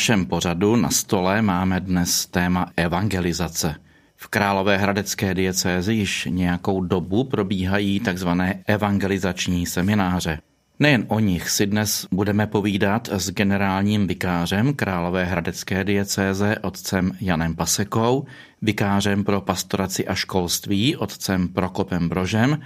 našem 0.00 0.26
pořadu 0.26 0.76
na 0.76 0.90
stole 0.90 1.42
máme 1.42 1.80
dnes 1.80 2.26
téma 2.26 2.70
evangelizace. 2.76 3.74
V 4.16 4.28
Královéhradecké 4.28 5.34
diecézi 5.34 5.94
již 5.94 6.28
nějakou 6.30 6.80
dobu 6.80 7.24
probíhají 7.24 8.00
takzvané 8.00 8.62
evangelizační 8.66 9.66
semináře. 9.66 10.38
Nejen 10.82 11.04
o 11.08 11.20
nich 11.20 11.50
si 11.50 11.66
dnes 11.66 12.06
budeme 12.10 12.46
povídat 12.46 13.08
s 13.12 13.30
generálním 13.30 14.06
vikářem 14.06 14.74
Královéhradecké 14.74 15.84
diecéze 15.84 16.58
otcem 16.62 17.12
Janem 17.20 17.56
Pasekou, 17.56 18.24
vikářem 18.62 19.24
pro 19.24 19.40
pastoraci 19.40 20.06
a 20.06 20.14
školství 20.14 20.96
otcem 20.96 21.48
Prokopem 21.48 22.08
Brožem 22.08 22.60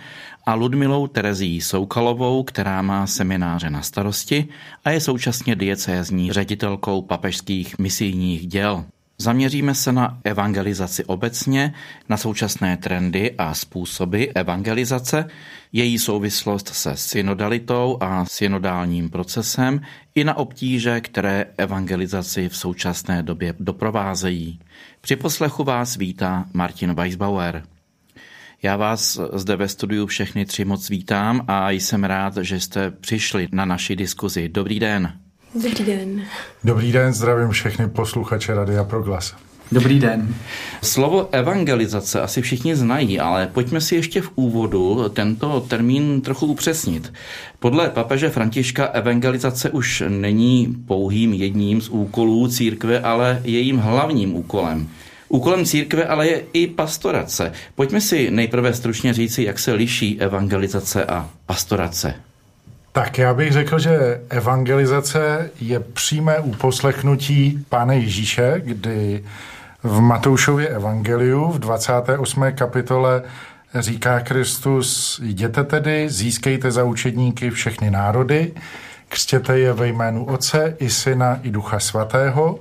a 0.46 0.54
Ludmilou 0.54 1.06
Terezí 1.06 1.60
Soukalovou, 1.60 2.42
která 2.42 2.82
má 2.82 3.06
semináře 3.06 3.70
na 3.70 3.82
starosti 3.82 4.48
a 4.84 4.90
je 4.90 5.00
současně 5.00 5.56
diecézní 5.56 6.32
ředitelkou 6.32 7.02
papežských 7.02 7.78
misijních 7.78 8.46
děl. 8.46 8.84
Zaměříme 9.18 9.74
se 9.74 9.92
na 9.92 10.18
evangelizaci 10.24 11.04
obecně, 11.04 11.74
na 12.08 12.16
současné 12.16 12.76
trendy 12.76 13.34
a 13.38 13.54
způsoby 13.54 14.24
evangelizace, 14.34 15.26
její 15.72 15.98
souvislost 15.98 16.68
se 16.68 16.96
synodalitou 16.96 17.98
a 18.00 18.24
synodálním 18.24 19.10
procesem 19.10 19.80
i 20.14 20.24
na 20.24 20.36
obtíže, 20.36 21.00
které 21.00 21.46
evangelizaci 21.58 22.48
v 22.48 22.56
současné 22.56 23.22
době 23.22 23.54
doprovázejí. 23.60 24.60
Při 25.00 25.16
poslechu 25.16 25.64
vás 25.64 25.96
vítá 25.96 26.44
Martin 26.52 26.94
Weisbauer. 26.94 27.62
Já 28.62 28.76
vás 28.76 29.20
zde 29.32 29.56
ve 29.56 29.68
studiu 29.68 30.06
všechny 30.06 30.46
tři 30.46 30.64
moc 30.64 30.90
vítám 30.90 31.44
a 31.48 31.70
jsem 31.70 32.04
rád, 32.04 32.36
že 32.36 32.60
jste 32.60 32.90
přišli 32.90 33.48
na 33.52 33.64
naši 33.64 33.96
diskuzi. 33.96 34.48
Dobrý 34.48 34.80
den. 34.80 35.23
Dobrý 35.54 35.84
den. 35.84 36.22
Dobrý 36.64 36.92
den, 36.92 37.12
zdravím 37.12 37.50
všechny 37.50 37.88
posluchače 37.88 38.54
Radia 38.54 38.84
Proglas. 38.84 39.34
Dobrý 39.72 40.00
den. 40.00 40.34
Slovo 40.82 41.28
evangelizace 41.32 42.20
asi 42.20 42.42
všichni 42.42 42.76
znají, 42.76 43.20
ale 43.20 43.46
pojďme 43.46 43.80
si 43.80 43.94
ještě 43.94 44.20
v 44.20 44.30
úvodu 44.34 45.08
tento 45.08 45.60
termín 45.60 46.20
trochu 46.20 46.46
upřesnit. 46.46 47.12
Podle 47.58 47.90
papeže 47.90 48.30
Františka 48.30 48.84
evangelizace 48.84 49.70
už 49.70 50.02
není 50.08 50.76
pouhým 50.86 51.32
jedním 51.32 51.80
z 51.80 51.88
úkolů 51.88 52.48
církve, 52.48 53.00
ale 53.00 53.40
jejím 53.44 53.78
hlavním 53.78 54.36
úkolem. 54.36 54.88
Úkolem 55.28 55.64
církve 55.64 56.04
ale 56.04 56.28
je 56.28 56.42
i 56.52 56.66
pastorace. 56.66 57.52
Pojďme 57.74 58.00
si 58.00 58.30
nejprve 58.30 58.74
stručně 58.74 59.14
říci, 59.14 59.42
jak 59.42 59.58
se 59.58 59.72
liší 59.72 60.20
evangelizace 60.20 61.04
a 61.04 61.30
pastorace. 61.46 62.14
Tak 62.96 63.18
já 63.18 63.34
bych 63.34 63.52
řekl, 63.52 63.78
že 63.78 64.20
evangelizace 64.28 65.50
je 65.60 65.80
přímé 65.80 66.38
uposlechnutí 66.38 67.64
Pána 67.68 67.92
Ježíše, 67.92 68.62
kdy 68.64 69.24
v 69.82 70.00
Matoušově 70.00 70.68
evangeliu 70.68 71.48
v 71.52 71.58
28. 71.58 72.52
kapitole 72.52 73.22
říká 73.74 74.20
Kristus, 74.20 75.20
jděte 75.24 75.64
tedy, 75.64 76.10
získejte 76.10 76.70
za 76.70 76.84
učedníky 76.84 77.50
všechny 77.50 77.90
národy, 77.90 78.52
křtěte 79.08 79.58
je 79.58 79.72
ve 79.72 79.88
jménu 79.88 80.24
Otce 80.24 80.76
i 80.78 80.90
Syna 80.90 81.40
i 81.42 81.50
Ducha 81.50 81.80
Svatého 81.80 82.58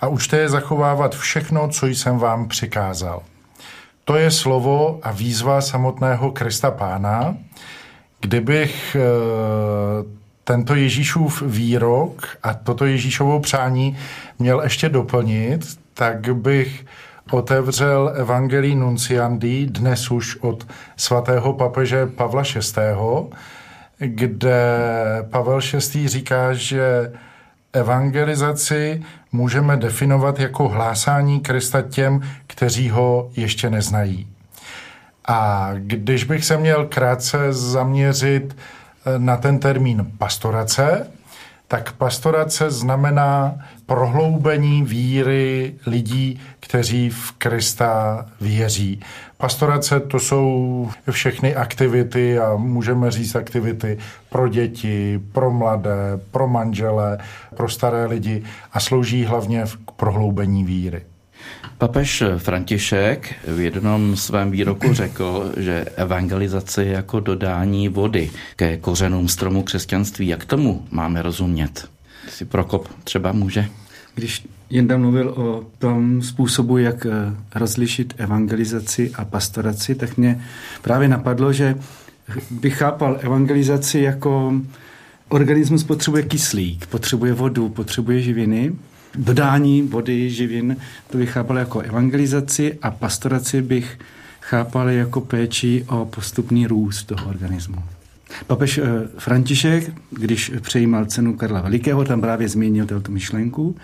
a 0.00 0.06
učte 0.06 0.36
je 0.36 0.48
zachovávat 0.48 1.14
všechno, 1.14 1.68
co 1.68 1.86
jsem 1.86 2.18
vám 2.18 2.48
přikázal. 2.48 3.22
To 4.04 4.16
je 4.16 4.30
slovo 4.30 5.00
a 5.02 5.12
výzva 5.12 5.60
samotného 5.60 6.32
Krista 6.32 6.70
Pána, 6.70 7.36
Kdybych 8.24 8.96
eh, 8.96 9.00
tento 10.44 10.74
Ježíšův 10.74 11.42
výrok 11.42 12.26
a 12.42 12.54
toto 12.54 12.84
Ježíšovo 12.84 13.40
přání 13.40 13.96
měl 14.38 14.60
ještě 14.62 14.88
doplnit, 14.88 15.78
tak 15.94 16.36
bych 16.36 16.86
otevřel 17.30 18.12
Evangelii 18.16 18.74
Nunciandi 18.74 19.66
dnes 19.66 20.10
už 20.10 20.36
od 20.36 20.66
svatého 20.96 21.52
papeže 21.52 22.06
Pavla 22.06 22.42
VI., 22.42 22.82
kde 23.98 24.66
Pavel 25.30 25.60
VI. 25.94 26.08
říká, 26.08 26.54
že 26.54 27.12
evangelizaci 27.72 29.02
můžeme 29.32 29.76
definovat 29.76 30.40
jako 30.40 30.68
hlásání 30.68 31.40
Krista 31.40 31.82
těm, 31.82 32.20
kteří 32.46 32.90
ho 32.90 33.30
ještě 33.36 33.70
neznají. 33.70 34.33
A 35.24 35.70
když 35.76 36.24
bych 36.24 36.44
se 36.44 36.56
měl 36.56 36.86
krátce 36.86 37.52
zaměřit 37.52 38.56
eh, 38.56 39.18
na 39.18 39.36
ten 39.36 39.58
termín 39.58 40.12
pastorace, 40.18 41.06
tak 41.68 41.92
pastorace 41.92 42.70
znamená 42.70 43.54
prohloubení 43.86 44.82
víry 44.82 45.74
lidí, 45.86 46.40
kteří 46.60 47.10
v 47.10 47.32
Krista 47.32 48.26
věří. 48.40 49.00
Pastorace 49.36 50.00
to 50.00 50.18
jsou 50.18 50.90
všechny 51.10 51.54
aktivity 51.54 52.38
a 52.38 52.56
můžeme 52.56 53.10
říct 53.10 53.34
aktivity 53.34 53.98
pro 54.30 54.48
děti, 54.48 55.20
pro 55.32 55.50
mladé, 55.50 56.20
pro 56.30 56.48
manžele, 56.48 57.18
pro 57.56 57.68
staré 57.68 58.06
lidi 58.06 58.44
a 58.72 58.80
slouží 58.80 59.24
hlavně 59.24 59.64
k 59.86 59.90
prohloubení 59.90 60.64
víry. 60.64 61.02
Papež 61.78 62.22
František 62.38 63.34
v 63.48 63.60
jednom 63.60 64.16
svém 64.16 64.50
výroku 64.50 64.94
řekl, 64.94 65.52
že 65.56 65.84
evangelizace 65.96 66.84
je 66.84 66.92
jako 66.92 67.20
dodání 67.20 67.88
vody 67.88 68.30
ke 68.56 68.76
kořenům 68.76 69.28
stromu 69.28 69.62
křesťanství. 69.62 70.26
Jak 70.26 70.44
tomu 70.44 70.86
máme 70.90 71.22
rozumět? 71.22 71.88
Si 72.28 72.44
Prokop 72.44 72.88
třeba 73.04 73.32
může? 73.32 73.68
Když 74.14 74.46
Jenda 74.70 74.96
mluvil 74.96 75.28
o 75.28 75.66
tom 75.78 76.22
způsobu, 76.22 76.78
jak 76.78 77.06
eh, 77.06 77.10
rozlišit 77.54 78.14
evangelizaci 78.16 79.10
a 79.14 79.24
pastoraci, 79.24 79.94
tak 79.94 80.16
mě 80.16 80.44
právě 80.82 81.08
napadlo, 81.08 81.52
že 81.52 81.74
bych 82.50 82.76
chápal 82.76 83.18
evangelizaci 83.20 83.98
jako 83.98 84.54
organismus 85.28 85.84
potřebuje 85.84 86.22
kyslík, 86.22 86.86
potřebuje 86.86 87.32
vodu, 87.32 87.68
potřebuje 87.68 88.22
živiny 88.22 88.72
dodání 89.14 89.82
vody, 89.82 90.30
živin, 90.30 90.76
to 91.10 91.18
bych 91.18 91.30
chápal 91.30 91.58
jako 91.58 91.80
evangelizaci 91.80 92.78
a 92.82 92.90
pastoraci 92.90 93.62
bych 93.62 93.98
chápal 94.40 94.88
jako 94.90 95.20
péči 95.20 95.84
o 95.88 96.04
postupný 96.04 96.66
růst 96.66 97.04
toho 97.04 97.28
organismu. 97.28 97.76
Papež 98.46 98.78
eh, 98.78 98.84
František, 99.18 99.92
když 100.10 100.52
přejímal 100.60 101.06
cenu 101.06 101.36
Karla 101.36 101.60
Velikého, 101.60 102.04
tam 102.04 102.20
právě 102.20 102.48
zmínil 102.48 102.86
tuto 102.86 103.12
myšlenku, 103.12 103.76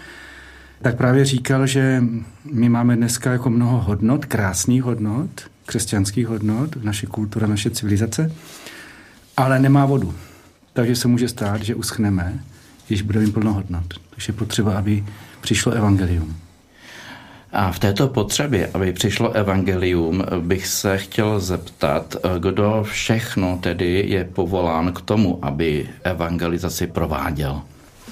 tak 0.82 0.96
právě 0.96 1.24
říkal, 1.24 1.66
že 1.66 2.04
my 2.52 2.68
máme 2.68 2.96
dneska 2.96 3.32
jako 3.32 3.50
mnoho 3.50 3.80
hodnot, 3.80 4.26
krásných 4.26 4.82
hodnot, 4.82 5.30
křesťanských 5.66 6.26
hodnot, 6.26 6.84
naše 6.84 7.06
kultura, 7.06 7.46
naše 7.46 7.70
civilizace, 7.70 8.32
ale 9.36 9.58
nemá 9.58 9.86
vodu. 9.86 10.14
Takže 10.72 10.96
se 10.96 11.08
může 11.08 11.28
stát, 11.28 11.62
že 11.62 11.74
uschneme 11.74 12.40
když 12.90 13.02
bude 13.02 13.20
mít 13.20 13.34
plno 13.34 13.52
hodnot. 13.52 13.84
Takže 14.10 14.32
je 14.32 14.36
potřeba, 14.36 14.78
aby 14.78 15.04
přišlo 15.40 15.72
evangelium. 15.72 16.36
A 17.52 17.72
v 17.72 17.78
této 17.78 18.08
potřebě, 18.08 18.70
aby 18.74 18.92
přišlo 18.92 19.32
evangelium, 19.32 20.24
bych 20.40 20.66
se 20.66 20.98
chtěl 20.98 21.40
zeptat, 21.40 22.16
kdo 22.38 22.86
všechno 22.90 23.58
tedy 23.62 24.04
je 24.06 24.24
povolán 24.24 24.92
k 24.92 25.00
tomu, 25.00 25.38
aby 25.42 25.88
evangelizaci 26.02 26.86
prováděl. 26.86 27.62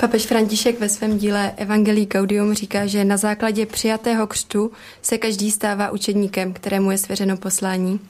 Papež 0.00 0.27
František 0.27 0.81
ve 0.81 0.89
svém 0.89 1.19
díle 1.19 1.53
Evangelii 1.56 2.06
Gaudium 2.06 2.55
říká, 2.55 2.87
že 2.87 3.05
na 3.05 3.16
základě 3.16 3.66
přijatého 3.66 4.27
křtu 4.27 4.72
se 5.03 5.19
každý 5.19 5.51
stává 5.51 5.91
učedníkem, 5.91 6.53
kterému 6.53 6.91
je 6.91 6.98
svěřeno 6.98 7.36
poslání. 7.36 8.01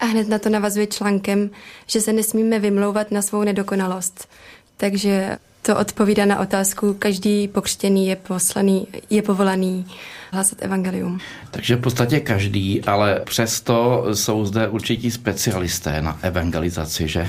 A 0.00 0.04
hned 0.04 0.28
na 0.28 0.38
to 0.38 0.48
navazuje 0.48 0.86
článkem, 0.86 1.50
že 1.86 2.00
se 2.00 2.12
nesmíme 2.12 2.58
vymlouvat 2.58 3.10
na 3.10 3.22
svou 3.22 3.44
nedokonalost. 3.44 4.28
Takže 4.76 5.38
to 5.62 5.76
odpovídá 5.78 6.24
na 6.24 6.40
otázku, 6.40 6.94
každý 6.94 7.48
pokřtěný 7.48 8.06
je 8.06 8.16
poslaný, 8.16 8.86
je 9.10 9.22
povolaný 9.22 9.86
hlásat 10.32 10.62
evangelium. 10.62 11.18
Takže 11.50 11.76
v 11.76 11.80
podstatě 11.80 12.20
každý, 12.20 12.84
ale 12.84 13.20
přesto 13.24 14.06
jsou 14.14 14.44
zde 14.44 14.68
určití 14.68 15.10
specialisté 15.10 16.02
na 16.02 16.18
evangelizaci, 16.22 17.08
že? 17.08 17.28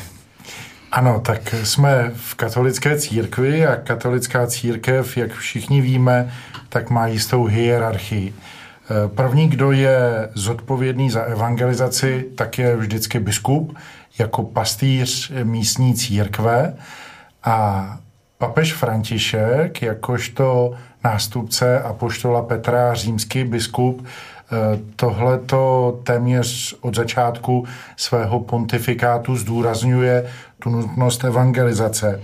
Ano, 0.91 1.21
tak 1.25 1.55
jsme 1.63 2.11
v 2.15 2.35
katolické 2.35 2.99
církvi 2.99 3.65
a 3.65 3.75
katolická 3.75 4.47
církev, 4.47 5.17
jak 5.17 5.33
všichni 5.33 5.81
víme, 5.81 6.33
tak 6.69 6.89
má 6.89 7.07
jistou 7.07 7.45
hierarchii. 7.45 8.33
První, 9.15 9.49
kdo 9.49 9.71
je 9.71 10.29
zodpovědný 10.33 11.09
za 11.09 11.21
evangelizaci, 11.21 12.25
tak 12.35 12.57
je 12.57 12.75
vždycky 12.75 13.19
biskup 13.19 13.77
jako 14.19 14.43
pastýř 14.43 15.31
místní 15.43 15.93
církve 15.93 16.73
a 17.43 17.97
Papež 18.41 18.73
František, 18.73 19.81
jakožto 19.81 20.73
nástupce 21.03 21.81
apoštola 21.81 22.41
Petra, 22.41 22.93
římský 22.93 23.43
biskup, 23.43 24.05
eh, 24.05 24.79
tohleto 24.95 25.99
téměř 26.03 26.75
od 26.81 26.95
začátku 26.95 27.65
svého 27.97 28.39
pontifikátu 28.39 29.35
zdůrazňuje 29.35 30.25
tu 30.59 30.69
nutnost 30.69 31.23
evangelizace. 31.23 32.21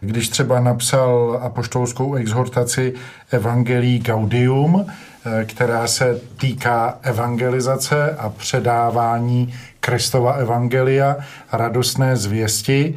když 0.00 0.28
třeba 0.28 0.60
napsal 0.60 1.40
apoštolskou 1.42 2.14
exhortaci 2.14 2.94
Evangelii 3.30 3.98
Gaudium, 3.98 4.86
eh, 4.86 5.44
která 5.44 5.86
se 5.86 6.20
týká 6.40 6.98
evangelizace 7.02 8.16
a 8.18 8.28
předávání 8.30 9.54
Kristova 9.80 10.32
evangelia, 10.32 11.16
radostné 11.52 12.16
zvěsti, 12.16 12.94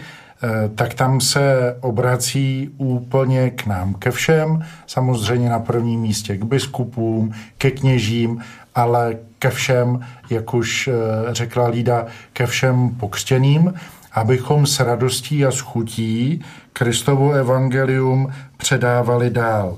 tak 0.76 0.94
tam 0.94 1.22
se 1.22 1.78
obrací 1.82 2.70
úplně 2.78 3.50
k 3.50 3.66
nám, 3.66 3.94
ke 3.94 4.12
všem, 4.12 4.66
samozřejmě 4.88 5.50
na 5.50 5.60
prvním 5.60 6.02
místě 6.02 6.38
k 6.38 6.44
biskupům, 6.44 7.34
ke 7.58 7.72
kněžím, 7.72 8.42
ale 8.76 9.18
ke 9.40 9.50
všem, 9.50 10.00
jak 10.30 10.54
už 10.54 10.88
eh, 10.88 10.94
řekla 11.34 11.68
Lída, 11.68 12.06
ke 12.34 12.46
všem 12.46 12.90
pokřtěným, 12.90 13.74
abychom 14.12 14.66
s 14.66 14.80
radostí 14.80 15.46
a 15.46 15.52
s 15.52 15.60
chutí 15.60 16.46
Kristovo 16.74 17.32
evangelium 17.32 18.34
předávali 18.58 19.30
dál. 19.30 19.78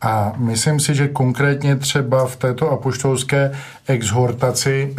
A 0.00 0.32
myslím 0.36 0.80
si, 0.80 0.94
že 0.94 1.08
konkrétně 1.08 1.76
třeba 1.76 2.26
v 2.26 2.36
této 2.36 2.70
apoštolské 2.70 3.52
exhortaci 3.86 4.94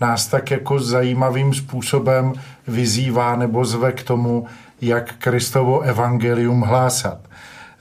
nás 0.00 0.26
tak 0.26 0.50
jako 0.50 0.78
zajímavým 0.78 1.54
způsobem 1.54 2.32
vyzývá 2.66 3.36
nebo 3.36 3.64
zve 3.64 3.92
k 3.92 4.02
tomu, 4.02 4.46
jak 4.80 5.14
Kristovo 5.18 5.80
evangelium 5.80 6.60
hlásat. 6.60 7.18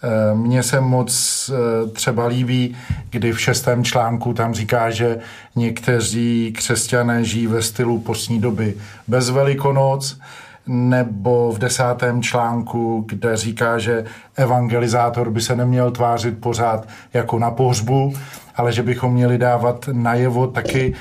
Eh, 0.04 0.36
mně 0.36 0.64
se 0.64 0.82
moc 0.82 1.12
eh, 1.54 1.90
třeba 1.90 2.28
líbí, 2.28 2.76
kdy 3.10 3.32
v 3.32 3.42
šestém 3.42 3.84
článku 3.84 4.34
tam 4.34 4.54
říká, 4.54 4.90
že 4.90 5.20
někteří 5.56 6.54
křesťané 6.58 7.24
žijí 7.26 7.48
ve 7.48 7.62
stylu 7.62 8.00
postní 8.00 8.42
doby 8.42 8.78
bez 9.08 9.30
velikonoc, 9.30 10.20
nebo 10.68 11.52
v 11.52 11.60
desátém 11.60 12.22
článku, 12.22 13.06
kde 13.08 13.38
říká, 13.38 13.80
že 13.80 14.06
evangelizátor 14.36 15.30
by 15.32 15.42
se 15.42 15.56
neměl 15.56 15.92
tvářit 15.92 16.42
pořád 16.42 16.88
jako 17.14 17.40
na 17.40 17.52
pohřbu, 17.52 18.14
ale 18.56 18.74
že 18.74 18.84
bychom 18.84 19.14
měli 19.14 19.38
dávat 19.38 19.90
najevo 19.92 20.48
taky 20.48 20.94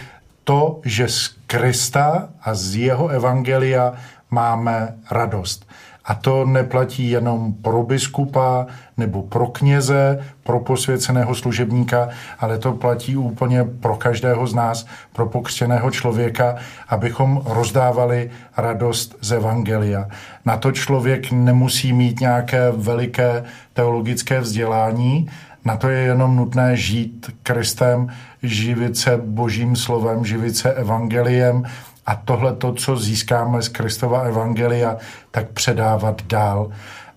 to, 0.45 0.81
že 0.85 1.09
z 1.09 1.37
Krista 1.47 2.29
a 2.43 2.55
z 2.55 2.77
jeho 2.77 3.09
evangelia 3.09 3.93
máme 4.31 4.95
radost. 5.11 5.67
A 6.07 6.15
to 6.15 6.45
neplatí 6.45 7.11
jenom 7.11 7.55
pro 7.55 7.83
biskupa 7.83 8.67
nebo 8.97 9.23
pro 9.23 9.47
kněze, 9.47 10.25
pro 10.43 10.61
posvěceného 10.61 11.35
služebníka, 11.35 12.09
ale 12.39 12.59
to 12.59 12.73
platí 12.73 13.17
úplně 13.17 13.65
pro 13.65 13.97
každého 13.97 14.47
z 14.47 14.55
nás, 14.55 14.87
pro 15.13 15.27
pokřtěného 15.27 15.91
člověka, 15.91 16.57
abychom 16.89 17.43
rozdávali 17.47 18.31
radost 18.57 19.17
z 19.21 19.33
Evangelia. 19.33 20.09
Na 20.45 20.57
to 20.57 20.73
člověk 20.73 21.33
nemusí 21.33 21.93
mít 21.93 22.21
nějaké 22.21 22.71
veliké 22.71 23.45
teologické 23.73 24.41
vzdělání, 24.41 25.29
na 25.65 25.77
to 25.77 25.89
je 25.89 26.01
jenom 26.01 26.37
nutné 26.37 26.77
žít 26.77 27.31
Kristem, 27.43 28.09
živit 28.43 28.97
se 28.97 29.17
božím 29.17 29.77
slovem, 29.77 30.25
živit 30.25 30.57
se 30.57 30.73
evangeliem 30.73 31.63
a 32.07 32.15
tohle 32.15 32.53
to, 32.53 32.73
co 32.73 32.97
získáme 32.97 33.63
z 33.63 33.69
Kristova 33.69 34.21
evangelia, 34.21 34.97
tak 35.31 35.49
předávat 35.49 36.23
dál. 36.27 36.71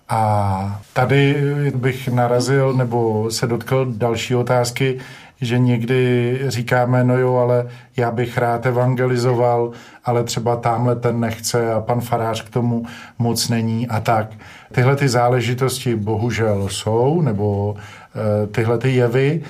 A 0.08 0.80
tady 0.92 1.36
bych 1.74 2.08
narazil 2.08 2.72
nebo 2.72 3.30
se 3.30 3.46
dotkl 3.46 3.86
další 3.96 4.34
otázky, 4.34 4.98
že 5.40 5.58
někdy 5.58 6.38
říkáme, 6.46 7.04
no 7.04 7.18
jo, 7.18 7.36
ale 7.36 7.68
já 7.96 8.10
bych 8.10 8.38
rád 8.38 8.66
evangelizoval, 8.66 9.70
ale 10.04 10.24
třeba 10.24 10.56
tamhle 10.56 10.96
ten 10.96 11.20
nechce 11.20 11.72
a 11.72 11.80
pan 11.80 12.00
farář 12.00 12.42
k 12.42 12.50
tomu 12.50 12.86
moc 13.18 13.48
není 13.48 13.88
a 13.88 14.00
tak. 14.00 14.26
Tyhle 14.72 14.96
ty 14.96 15.08
záležitosti 15.08 15.96
bohužel 15.96 16.68
jsou, 16.68 17.20
nebo 17.20 17.74
e, 17.74 18.46
tyhle 18.46 18.78
ty 18.78 18.90
jevy, 18.90 19.42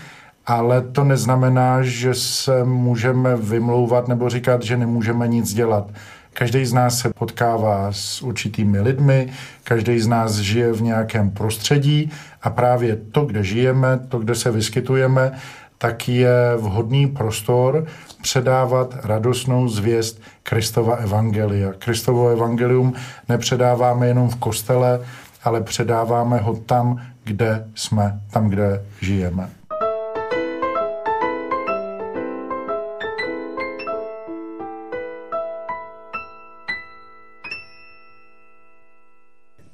ale 0.50 0.81
to 0.81 1.05
neznamená, 1.05 1.82
že 1.82 2.14
se 2.14 2.64
můžeme 2.64 3.37
vymlouvat 3.37 4.08
nebo 4.08 4.29
říkat, 4.29 4.62
že 4.62 4.76
nemůžeme 4.76 5.29
nic 5.29 5.55
dělat. 5.55 5.91
Každý 6.32 6.67
z 6.67 6.73
nás 6.73 6.99
se 6.99 7.11
potkává 7.19 7.93
s 7.93 8.23
určitými 8.23 8.81
lidmi, 8.81 9.32
každý 9.64 10.00
z 10.00 10.06
nás 10.06 10.37
žije 10.37 10.73
v 10.73 10.82
nějakém 10.82 11.31
prostředí 11.31 12.11
a 12.43 12.50
právě 12.50 12.97
to, 12.97 13.25
kde 13.25 13.44
žijeme, 13.44 13.99
to, 14.08 14.19
kde 14.19 14.35
se 14.35 14.50
vyskytujeme, 14.50 15.32
tak 15.79 16.08
je 16.08 16.56
vhodný 16.56 17.06
prostor 17.06 17.87
předávat 18.23 18.96
radostnou 19.05 19.69
zvěst 19.69 20.20
Kristova 20.43 20.96
evangelia. 20.96 21.73
Kristovo 21.79 22.29
evangelium 22.29 22.93
nepředáváme 23.29 24.06
jenom 24.06 24.29
v 24.29 24.37
kostele, 24.37 25.00
ale 25.44 25.61
předáváme 25.61 26.38
ho 26.38 26.56
tam, 26.56 27.00
kde 27.25 27.67
jsme, 27.75 28.20
tam, 28.31 28.49
kde 28.49 28.82
žijeme. 29.00 29.60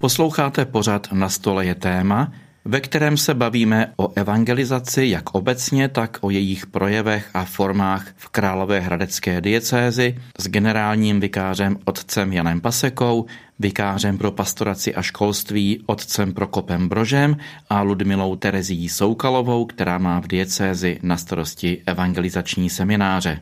Posloucháte 0.07 0.65
pořad 0.65 1.13
Na 1.13 1.29
stole 1.29 1.67
je 1.67 1.75
téma, 1.75 2.33
ve 2.65 2.81
kterém 2.81 3.17
se 3.17 3.35
bavíme 3.35 3.93
o 3.97 4.13
evangelizaci 4.17 5.07
jak 5.07 5.35
obecně, 5.35 5.89
tak 5.89 6.19
o 6.21 6.31
jejich 6.31 6.67
projevech 6.67 7.31
a 7.35 7.45
formách 7.45 8.07
v 8.17 8.29
Královéhradecké 8.29 9.41
diecézi 9.41 10.19
s 10.39 10.49
generálním 10.49 11.21
vikářem 11.21 11.79
otcem 11.85 12.33
Janem 12.33 12.61
Pasekou, 12.61 13.27
vikářem 13.59 14.19
pro 14.19 14.33
pastoraci 14.33 14.95
a 14.95 15.03
školství 15.03 15.83
otcem 15.87 16.33
Prokopem 16.33 16.89
Brožem 16.89 17.37
a 17.71 17.83
Ludmilou 17.83 18.37
Terezí 18.37 18.89
Soukalovou, 18.89 19.65
která 19.65 19.99
má 19.99 20.21
v 20.21 20.27
diecézi 20.27 20.99
na 21.03 21.17
starosti 21.17 21.83
evangelizační 21.87 22.71
semináře. 22.71 23.41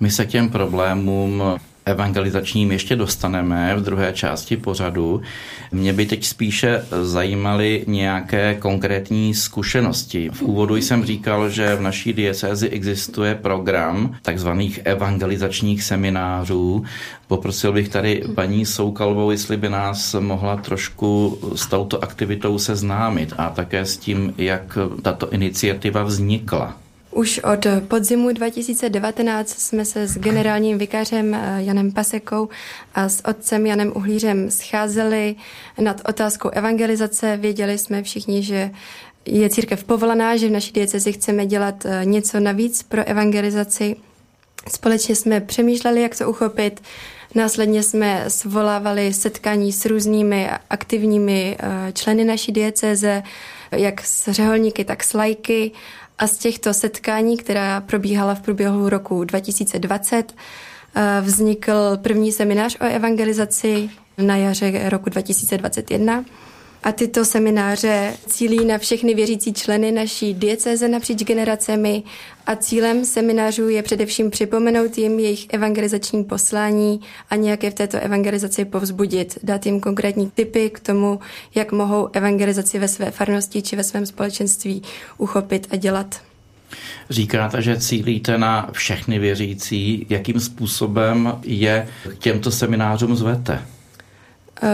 My 0.00 0.10
se 0.10 0.26
těm 0.26 0.50
problémům 0.50 1.42
evangelizačním 1.88 2.72
ještě 2.72 2.96
dostaneme 2.96 3.76
v 3.76 3.82
druhé 3.82 4.12
části 4.12 4.56
pořadu. 4.56 5.22
Mě 5.72 5.92
by 5.92 6.06
teď 6.06 6.24
spíše 6.24 6.84
zajímaly 7.02 7.84
nějaké 7.86 8.54
konkrétní 8.54 9.34
zkušenosti. 9.34 10.30
V 10.32 10.42
úvodu 10.42 10.76
jsem 10.76 11.04
říkal, 11.04 11.50
že 11.50 11.74
v 11.74 11.80
naší 11.80 12.12
diecézi 12.12 12.68
existuje 12.68 13.34
program 13.34 14.14
takzvaných 14.22 14.80
evangelizačních 14.84 15.82
seminářů. 15.82 16.84
Poprosil 17.28 17.72
bych 17.72 17.88
tady 17.88 18.24
paní 18.34 18.66
Soukalovou, 18.66 19.30
jestli 19.30 19.56
by 19.56 19.68
nás 19.68 20.14
mohla 20.20 20.56
trošku 20.56 21.38
s 21.54 21.66
touto 21.66 22.04
aktivitou 22.04 22.58
seznámit 22.58 23.34
a 23.38 23.50
také 23.50 23.84
s 23.84 23.96
tím, 23.96 24.34
jak 24.38 24.78
tato 25.02 25.30
iniciativa 25.30 26.02
vznikla. 26.02 26.87
Už 27.18 27.38
od 27.38 27.66
podzimu 27.88 28.32
2019 28.32 29.48
jsme 29.58 29.84
se 29.84 30.06
s 30.06 30.18
generálním 30.18 30.78
vikářem 30.78 31.34
eh, 31.34 31.56
Janem 31.58 31.92
Pasekou 31.92 32.48
a 32.94 33.08
s 33.08 33.24
otcem 33.24 33.66
Janem 33.66 33.92
Uhlířem 33.94 34.50
scházeli 34.50 35.36
nad 35.80 36.00
otázkou 36.08 36.48
evangelizace. 36.48 37.36
Věděli 37.36 37.78
jsme 37.78 38.02
všichni, 38.02 38.42
že 38.42 38.70
je 39.26 39.50
církev 39.50 39.84
povolaná, 39.84 40.36
že 40.36 40.48
v 40.48 40.52
naší 40.52 40.72
diecezi 40.72 41.12
chceme 41.12 41.46
dělat 41.46 41.86
eh, 41.86 42.04
něco 42.04 42.40
navíc 42.40 42.82
pro 42.82 43.04
evangelizaci. 43.04 43.96
Společně 44.74 45.16
jsme 45.16 45.40
přemýšleli, 45.40 46.02
jak 46.02 46.18
to 46.18 46.30
uchopit. 46.30 46.82
Následně 47.34 47.82
jsme 47.82 48.24
svolávali 48.28 49.12
setkání 49.12 49.72
s 49.72 49.86
různými 49.86 50.50
aktivními 50.70 51.56
eh, 51.60 51.92
členy 51.92 52.24
naší 52.24 52.52
dieceze, 52.52 53.22
jak 53.70 54.00
s 54.06 54.32
řeholníky, 54.32 54.84
tak 54.84 55.04
s 55.04 55.14
lajky 55.14 55.72
a 56.18 56.26
z 56.26 56.36
těchto 56.36 56.74
setkání, 56.74 57.36
která 57.36 57.80
probíhala 57.80 58.34
v 58.34 58.40
průběhu 58.40 58.88
roku 58.88 59.24
2020, 59.24 60.34
eh, 60.94 61.20
vznikl 61.20 61.96
první 61.96 62.32
seminář 62.32 62.76
o 62.80 62.84
evangelizaci 62.84 63.90
na 64.18 64.36
jaře 64.36 64.88
roku 64.88 65.10
2021. 65.10 66.24
A 66.82 66.92
tyto 66.92 67.24
semináře 67.24 68.12
cílí 68.26 68.64
na 68.64 68.78
všechny 68.78 69.14
věřící 69.14 69.52
členy 69.52 69.92
naší 69.92 70.34
diecéze 70.34 70.88
napříč 70.88 71.24
generacemi 71.24 72.02
a 72.46 72.56
cílem 72.56 73.04
seminářů 73.04 73.68
je 73.68 73.82
především 73.82 74.30
připomenout 74.30 74.98
jim 74.98 75.18
jejich 75.18 75.46
evangelizační 75.50 76.24
poslání 76.24 77.00
a 77.30 77.36
nějaké 77.36 77.70
v 77.70 77.74
této 77.74 77.98
evangelizaci 78.00 78.64
povzbudit, 78.64 79.38
dát 79.42 79.66
jim 79.66 79.80
konkrétní 79.80 80.30
typy 80.30 80.70
k 80.70 80.80
tomu, 80.80 81.20
jak 81.54 81.72
mohou 81.72 82.08
evangelizaci 82.12 82.78
ve 82.78 82.88
své 82.88 83.10
farnosti 83.10 83.62
či 83.62 83.76
ve 83.76 83.84
svém 83.84 84.06
společenství 84.06 84.82
uchopit 85.18 85.66
a 85.70 85.76
dělat. 85.76 86.20
Říkáte, 87.10 87.62
že 87.62 87.80
cílíte 87.80 88.38
na 88.38 88.68
všechny 88.72 89.18
věřící. 89.18 90.06
Jakým 90.08 90.40
způsobem 90.40 91.32
je 91.42 91.88
těmto 92.18 92.50
seminářům 92.50 93.16
zvete? 93.16 93.62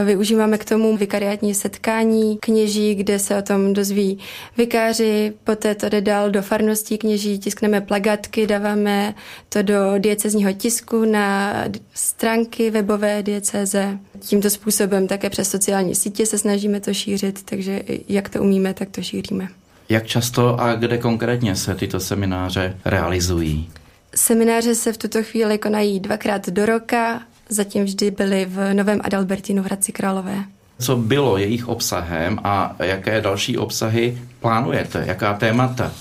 Využíváme 0.04 0.58
k 0.58 0.64
tomu 0.64 0.96
vikariátní 0.96 1.54
setkání 1.54 2.38
kněží, 2.38 2.94
kde 2.94 3.18
se 3.18 3.36
o 3.36 3.42
tom 3.42 3.72
dozví 3.72 4.18
vikáři, 4.56 5.32
poté 5.44 5.74
to 5.74 5.88
jde 5.88 6.00
dál 6.00 6.30
do 6.30 6.42
farností 6.42 6.98
kněží, 6.98 7.38
tiskneme 7.38 7.80
plagátky, 7.80 8.46
dáváme 8.46 9.14
to 9.48 9.62
do 9.62 9.74
diecezního 9.98 10.52
tisku 10.52 11.04
na 11.04 11.54
stránky 11.94 12.70
webové 12.70 13.22
dieceze. 13.22 13.98
Tímto 14.20 14.50
způsobem 14.50 15.06
také 15.06 15.30
přes 15.30 15.50
sociální 15.50 15.94
sítě 15.94 16.26
se 16.26 16.38
snažíme 16.38 16.80
to 16.80 16.94
šířit, 16.94 17.42
takže 17.42 17.82
jak 18.08 18.28
to 18.28 18.42
umíme, 18.42 18.74
tak 18.74 18.90
to 18.90 19.02
šíříme. 19.02 19.48
Jak 19.88 20.06
často 20.06 20.60
a 20.60 20.74
kde 20.74 20.98
konkrétně 20.98 21.56
se 21.56 21.74
tyto 21.74 22.00
semináře 22.00 22.76
realizují? 22.84 23.70
Semináře 24.14 24.74
se 24.74 24.92
v 24.92 24.98
tuto 24.98 25.22
chvíli 25.22 25.58
konají 25.58 26.00
dvakrát 26.00 26.48
do 26.48 26.66
roka, 26.66 27.22
zatím 27.48 27.84
vždy 27.84 28.10
byly 28.10 28.46
v 28.48 28.74
Novém 28.74 29.00
Adalbertinu 29.04 29.62
v 29.62 29.66
Hradci 29.66 29.92
Králové. 29.92 30.44
Co 30.78 30.96
bylo 30.96 31.38
jejich 31.38 31.68
obsahem 31.68 32.38
a 32.44 32.76
jaké 32.78 33.20
další 33.20 33.58
obsahy 33.58 34.18
plánujete? 34.40 35.04
Jaká 35.06 35.34
témata? 35.34 35.92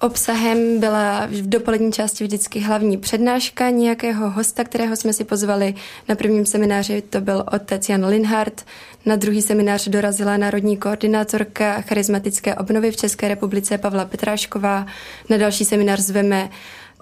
Obsahem 0.00 0.80
byla 0.80 1.26
v 1.26 1.48
dopolední 1.48 1.92
části 1.92 2.24
vždycky 2.24 2.60
hlavní 2.60 2.96
přednáška 2.96 3.70
nějakého 3.70 4.30
hosta, 4.30 4.64
kterého 4.64 4.96
jsme 4.96 5.12
si 5.12 5.24
pozvali. 5.24 5.74
Na 6.08 6.14
prvním 6.14 6.46
semináři 6.46 7.02
to 7.02 7.20
byl 7.20 7.44
otec 7.52 7.88
Jan 7.88 8.06
Linhardt, 8.06 8.64
na 9.06 9.16
druhý 9.16 9.42
seminář 9.42 9.88
dorazila 9.88 10.36
národní 10.36 10.76
koordinátorka 10.76 11.80
charismatické 11.80 12.54
obnovy 12.54 12.90
v 12.90 12.96
České 12.96 13.28
republice 13.28 13.78
Pavla 13.78 14.04
Petrášková. 14.04 14.86
Na 15.30 15.36
další 15.36 15.64
seminář 15.64 16.00
zveme 16.00 16.50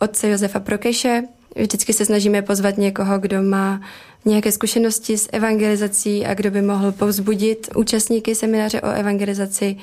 otce 0.00 0.28
Josefa 0.28 0.60
Prokeše. 0.60 1.22
Vždycky 1.56 1.92
se 1.92 2.04
snažíme 2.04 2.42
pozvat 2.42 2.78
někoho, 2.78 3.18
kdo 3.18 3.42
má 3.42 3.80
nějaké 4.24 4.52
zkušenosti 4.52 5.18
s 5.18 5.28
evangelizací 5.32 6.26
a 6.26 6.34
kdo 6.34 6.50
by 6.50 6.62
mohl 6.62 6.92
povzbudit 6.92 7.68
účastníky 7.74 8.34
semináře 8.34 8.80
o 8.80 8.88
evangelizaci. 8.88 9.76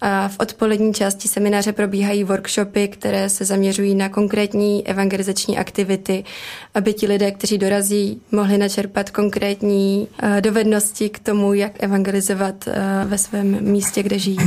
A 0.00 0.28
v 0.28 0.36
odpolední 0.38 0.94
části 0.94 1.28
semináře 1.28 1.72
probíhají 1.72 2.24
workshopy, 2.24 2.88
které 2.88 3.28
se 3.28 3.44
zaměřují 3.44 3.94
na 3.94 4.08
konkrétní 4.08 4.86
evangelizační 4.86 5.58
aktivity, 5.58 6.24
aby 6.74 6.94
ti 6.94 7.06
lidé, 7.06 7.30
kteří 7.30 7.58
dorazí, 7.58 8.20
mohli 8.32 8.58
načerpat 8.58 9.10
konkrétní 9.10 10.08
eh, 10.22 10.40
dovednosti 10.40 11.08
k 11.08 11.18
tomu, 11.18 11.54
jak 11.54 11.72
evangelizovat 11.82 12.68
eh, 12.68 13.04
ve 13.04 13.18
svém 13.18 13.58
místě, 13.60 14.02
kde 14.02 14.18
žijí. 14.18 14.38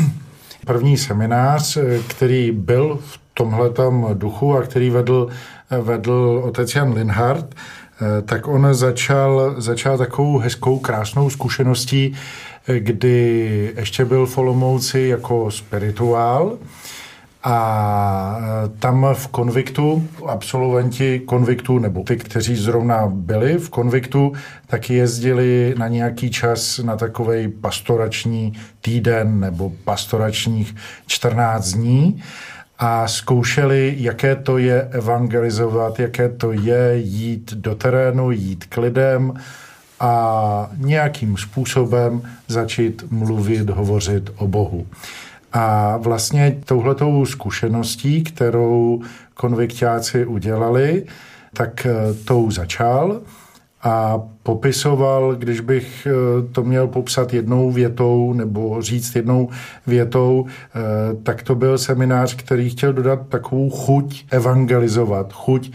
První 0.66 0.98
seminář, 0.98 1.78
eh, 1.78 2.00
který 2.08 2.52
byl 2.52 3.00
v 3.02 3.20
tomhletom 3.34 4.10
duchu 4.14 4.54
a 4.54 4.62
který 4.62 4.90
vedl, 4.90 5.30
vedl 5.72 6.42
otec 6.44 6.76
Jan 6.76 6.94
Linhardt, 6.94 7.56
tak 8.26 8.48
on 8.48 8.68
začal, 8.72 9.56
začal 9.58 9.98
takovou 9.98 10.38
hezkou, 10.38 10.80
krásnou 10.80 11.30
zkušeností, 11.30 12.16
kdy 12.78 13.74
ještě 13.78 14.06
byl 14.06 14.26
v 14.26 14.38
Olomouci 14.38 15.00
jako 15.00 15.52
spirituál 15.52 16.58
a 17.44 18.38
tam 18.80 19.08
v 19.14 19.28
konviktu 19.28 20.08
absolventi 20.26 21.20
konviktu, 21.20 21.80
nebo 21.80 22.04
ty, 22.04 22.18
kteří 22.18 22.56
zrovna 22.56 23.08
byli 23.08 23.58
v 23.58 23.70
konviktu, 23.70 24.34
tak 24.68 24.90
jezdili 24.90 25.76
na 25.78 25.88
nějaký 25.88 26.30
čas 26.30 26.78
na 26.78 26.96
takový 26.96 27.48
pastorační 27.48 28.54
týden 28.82 29.40
nebo 29.40 29.72
pastoračních 29.84 30.76
14 31.08 31.72
dní 31.72 32.24
a 32.80 33.08
zkoušeli, 33.08 33.96
jaké 33.98 34.36
to 34.36 34.58
je 34.58 34.88
evangelizovat, 34.92 36.00
jaké 36.00 36.30
to 36.30 36.52
je 36.52 36.98
jít 36.98 37.54
do 37.54 37.76
terénu, 37.76 38.32
jít 38.32 38.66
k 38.66 38.78
lidem, 38.78 39.34
a 40.00 40.70
nějakým 40.78 41.38
způsobem 41.38 42.22
začít 42.48 43.04
mluvit, 43.12 43.70
hovořit 43.70 44.30
o 44.38 44.48
Bohu. 44.48 44.88
A 45.54 45.98
vlastně 45.98 46.58
touhletou 46.66 47.26
zkušeností, 47.26 48.24
kterou 48.24 49.02
konviktáci 49.34 50.26
udělali, 50.26 51.06
tak 51.54 51.86
eh, 51.86 52.14
tou 52.26 52.52
začal 52.52 53.22
a 53.84 54.22
popisoval, 54.44 55.36
když 55.36 55.60
bych 55.60 56.08
eh, 56.08 56.14
to 56.52 56.64
měl 56.64 56.88
popsat 56.88 57.34
jednou 57.34 57.72
větou 57.72 58.34
nebo 58.34 58.82
říct 58.82 59.16
jednou 59.16 59.50
větou, 59.88 60.46
eh, 60.46 60.80
tak 61.24 61.44
to 61.44 61.56
byl 61.56 61.78
seminář, 61.78 62.36
který 62.36 62.70
chtěl 62.70 62.94
dodat 62.94 63.28
takovou 63.30 63.70
chuť 63.70 64.26
evangelizovat, 64.32 65.34
chuť 65.34 65.72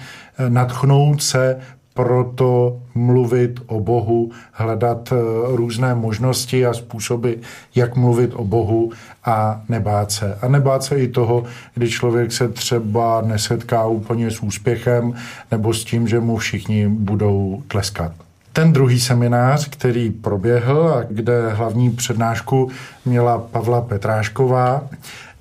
natchnout 0.48 1.22
se 1.22 1.60
proto 1.94 2.80
mluvit 2.94 3.60
o 3.66 3.80
Bohu, 3.80 4.30
hledat 4.52 5.12
eh, 5.12 5.16
různé 5.56 5.94
možnosti 5.94 6.66
a 6.66 6.74
způsoby, 6.74 7.32
jak 7.74 7.96
mluvit 7.96 8.30
o 8.34 8.44
Bohu 8.44 8.92
a 9.24 9.60
nebát 9.68 10.12
se. 10.12 10.38
A 10.42 10.48
nebát 10.48 10.82
se 10.82 11.00
i 11.00 11.08
toho, 11.08 11.44
kdy 11.74 11.90
člověk 11.90 12.32
se 12.32 12.48
třeba 12.48 13.20
nesetká 13.20 13.86
úplně 13.86 14.30
s 14.30 14.42
úspěchem 14.42 15.14
nebo 15.50 15.74
s 15.74 15.84
tím, 15.84 16.08
že 16.08 16.20
mu 16.20 16.36
všichni 16.36 16.88
budou 16.88 17.62
tleskat. 17.68 18.12
Ten 18.52 18.72
druhý 18.72 19.00
seminář, 19.00 19.68
který 19.68 20.10
proběhl 20.10 20.88
a 20.88 21.02
kde 21.02 21.50
hlavní 21.52 21.90
přednášku 21.90 22.70
měla 23.04 23.38
Pavla 23.38 23.80
Petrášková, 23.80 24.82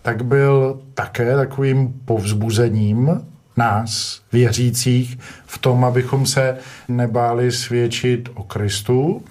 tak 0.02 0.26
byl 0.26 0.80
také 0.94 1.36
takovým 1.36 1.94
povzbuzením 2.06 3.22
nás, 3.58 4.22
věřících, 4.32 5.20
v 5.46 5.58
tom, 5.58 5.86
abychom 5.86 6.26
se 6.26 6.58
nebáli 6.88 7.52
svědčit 7.52 8.30
o 8.34 8.44
Kristu. 8.44 9.24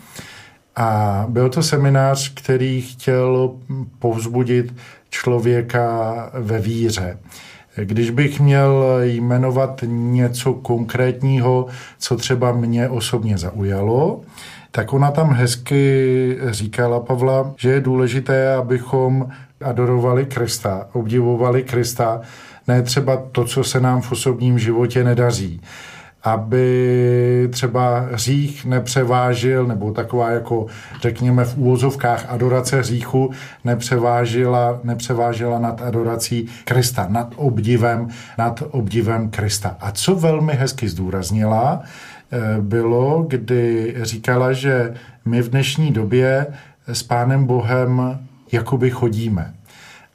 A 0.77 1.25
byl 1.29 1.49
to 1.49 1.63
seminář, 1.63 2.33
který 2.35 2.81
chtěl 2.81 3.53
povzbudit 3.99 4.75
člověka 5.11 6.31
ve 6.35 6.59
víře. 6.59 7.19
Když 7.77 8.11
bych 8.11 8.41
měl 8.41 8.85
jmenovat 9.03 9.85
něco 9.87 10.53
konkrétního, 10.53 11.67
co 11.99 12.17
třeba 12.17 12.53
mě 12.53 12.89
osobně 12.89 13.39
zaujalo, 13.39 14.21
tak 14.71 14.93
ona 14.93 15.11
tam 15.11 15.33
hezky 15.33 16.39
říkala 16.51 17.01
Pavla, 17.01 17.55
že 17.57 17.71
je 17.71 17.81
důležité, 17.81 18.55
abychom 18.55 19.29
adorovali 19.65 20.27
Krista, 20.27 20.87
obdivovali 20.93 21.63
Krista, 21.63 22.21
ne 22.69 22.83
třeba 22.83 23.17
to, 23.33 23.45
co 23.45 23.65
se 23.65 23.81
nám 23.81 24.01
v 24.01 24.13
osobním 24.13 24.59
životě 24.59 25.05
nedaří. 25.05 25.61
Aby 26.25 27.49
třeba 27.53 28.01
hřích 28.01 28.65
nepřevážil, 28.65 29.67
nebo 29.67 29.93
taková 29.93 30.31
jako 30.31 30.67
řekněme 31.01 31.45
v 31.45 31.57
úvozovkách 31.57 32.27
adorace 32.29 32.79
hříchu 32.79 33.31
nepřevážila, 33.65 34.81
nepřevážila 34.85 35.59
nad 35.59 35.83
adorací 35.83 36.49
Krista, 36.65 37.07
nad 37.11 37.35
obdivem, 37.37 38.09
nad 38.39 38.63
obdivem 38.71 39.31
Krista. 39.31 39.77
A 39.81 39.91
co 39.93 40.15
velmi 40.15 40.53
hezky 40.53 40.89
zdůraznila, 40.89 41.83
eh, 42.33 42.61
bylo, 42.61 43.25
kdy 43.29 43.95
říkala, 44.03 44.53
že 44.53 44.95
my 45.25 45.43
v 45.43 45.49
dnešní 45.49 45.93
době 45.93 46.47
s 46.87 47.03
Pánem 47.03 47.45
Bohem 47.45 48.19
jakoby 48.53 48.91
chodíme 48.91 49.55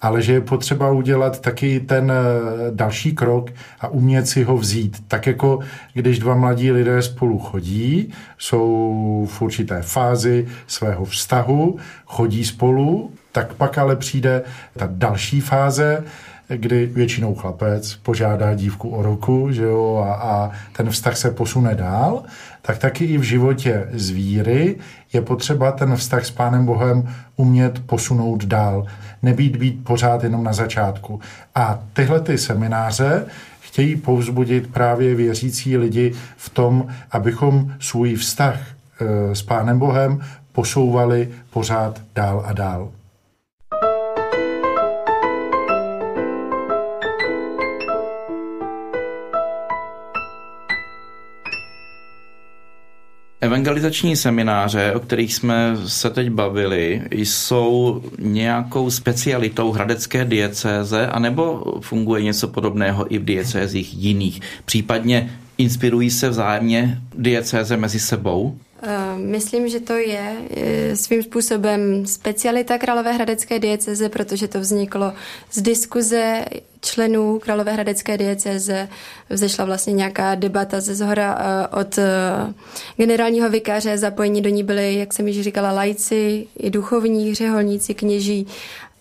ale 0.01 0.21
že 0.21 0.33
je 0.33 0.41
potřeba 0.41 0.91
udělat 0.91 1.41
taky 1.41 1.79
ten 1.79 2.11
eh, 2.11 2.71
další 2.71 3.15
krok 3.15 3.51
a 3.79 3.87
umět 3.87 4.27
si 4.27 4.43
ho 4.43 4.57
vzít. 4.57 4.97
Tak 5.07 5.27
jako 5.27 5.59
když 5.93 6.19
dva 6.19 6.35
mladí 6.35 6.71
lidé 6.71 7.01
spolu 7.01 7.39
chodí, 7.39 8.13
jsou 8.37 9.27
v 9.31 9.41
určité 9.41 9.81
fázi 9.81 10.47
svého 10.67 11.05
vztahu, 11.05 11.77
chodí 12.05 12.45
spolu, 12.45 13.11
tak 13.31 13.53
pak 13.53 13.77
ale 13.77 13.95
přijde 13.95 14.43
ta 14.77 14.89
další 14.91 15.41
fáze, 15.41 16.03
kdy 16.47 16.85
většinou 16.85 17.35
chlapec 17.35 17.95
požádá 17.95 18.53
dívku 18.53 18.89
o 18.89 19.01
ruku, 19.01 19.51
že 19.51 19.63
jo, 19.63 20.05
a, 20.07 20.13
a 20.13 20.51
ten 20.71 20.89
vztah 20.89 21.17
se 21.17 21.31
posune 21.31 21.75
dál, 21.75 22.23
tak 22.67 22.77
taky 22.77 23.05
i 23.05 23.17
v 23.17 23.21
životě 23.21 23.87
zvíry 23.93 24.75
je 25.13 25.21
potřeba 25.21 25.71
ten 25.71 25.95
vztah 25.95 26.25
s 26.25 26.31
Pánem 26.31 26.65
Bohem 26.65 27.13
umět 27.35 27.85
posunout 27.85 28.45
dál, 28.45 28.85
nebýt 29.23 29.55
být 29.55 29.83
pořád 29.83 30.23
jenom 30.23 30.43
na 30.43 30.53
začátku. 30.53 31.19
A 31.55 31.79
tyhle 31.93 32.19
ty 32.19 32.37
semináře 32.37 33.25
chtějí 33.59 33.95
povzbudit 33.95 34.73
právě 34.73 35.15
věřící 35.15 35.77
lidi 35.77 36.13
v 36.37 36.49
tom, 36.49 36.87
abychom 37.11 37.73
svůj 37.79 38.15
vztah 38.15 38.59
e, 38.59 39.35
s 39.35 39.41
Pánem 39.41 39.79
Bohem 39.79 40.21
posouvali 40.51 41.29
pořád 41.49 42.01
dál 42.15 42.43
a 42.45 42.53
dál. 42.53 42.89
Evangelizační 53.47 54.15
semináře, 54.15 54.93
o 54.95 54.99
kterých 54.99 55.35
jsme 55.35 55.77
se 55.85 56.09
teď 56.09 56.29
bavili, 56.29 57.01
jsou 57.11 58.01
nějakou 58.19 58.89
specialitou 58.89 59.71
hradecké 59.71 60.25
diecéze, 60.25 61.07
anebo 61.07 61.63
funguje 61.81 62.23
něco 62.23 62.47
podobného 62.47 63.13
i 63.13 63.17
v 63.17 63.25
diecézích 63.25 63.93
jiných? 63.93 64.41
Případně 64.65 65.29
inspirují 65.57 66.11
se 66.11 66.29
vzájemně 66.29 67.01
diecéze 67.17 67.77
mezi 67.77 67.99
sebou? 67.99 68.57
Myslím, 69.27 69.69
že 69.69 69.79
to 69.79 69.93
je 69.93 70.35
svým 70.93 71.23
způsobem 71.23 72.05
specialita 72.05 72.77
Královéhradecké 72.77 73.59
dieceze, 73.59 74.09
protože 74.09 74.47
to 74.47 74.59
vzniklo 74.59 75.13
z 75.51 75.61
diskuze 75.61 76.45
členů 76.81 77.39
Královéhradecké 77.39 78.17
dieceze. 78.17 78.89
Vzešla 79.29 79.65
vlastně 79.65 79.93
nějaká 79.93 80.35
debata 80.35 80.79
ze 80.79 80.95
zhora 80.95 81.37
eh, 81.39 81.67
od 81.79 81.97
eh, 81.97 82.03
generálního 82.97 83.49
vikáře. 83.49 83.97
Zapojení 83.97 84.41
do 84.41 84.49
ní 84.49 84.63
byly, 84.63 84.95
jak 84.95 85.13
jsem 85.13 85.27
již 85.27 85.41
říkala, 85.41 85.71
lajci, 85.71 86.47
i 86.59 86.69
duchovní, 86.69 87.35
řeholníci, 87.35 87.93
kněží 87.93 88.47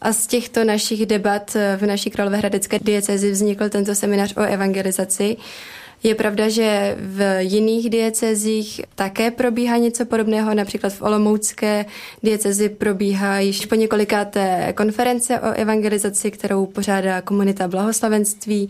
a 0.00 0.12
z 0.12 0.26
těchto 0.26 0.64
našich 0.64 1.06
debat 1.06 1.56
v 1.76 1.86
naší 1.86 2.10
Královéhradecké 2.10 2.78
diecezi 2.82 3.30
vznikl 3.30 3.68
tento 3.68 3.94
seminář 3.94 4.36
o 4.36 4.40
evangelizaci. 4.40 5.36
Je 6.02 6.14
pravda, 6.14 6.48
že 6.48 6.96
v 7.00 7.42
jiných 7.42 7.90
diecezích 7.90 8.80
také 8.94 9.30
probíhá 9.30 9.76
něco 9.76 10.04
podobného, 10.04 10.54
například 10.54 10.92
v 10.92 11.02
Olomoucké 11.02 11.84
diecezi 12.22 12.68
probíhá 12.68 13.38
již 13.38 13.66
po 13.66 13.74
několikáté 13.74 14.72
konference 14.76 15.40
o 15.40 15.52
evangelizaci, 15.52 16.30
kterou 16.30 16.66
pořádá 16.66 17.20
komunita 17.20 17.68
blahoslavenství. 17.68 18.68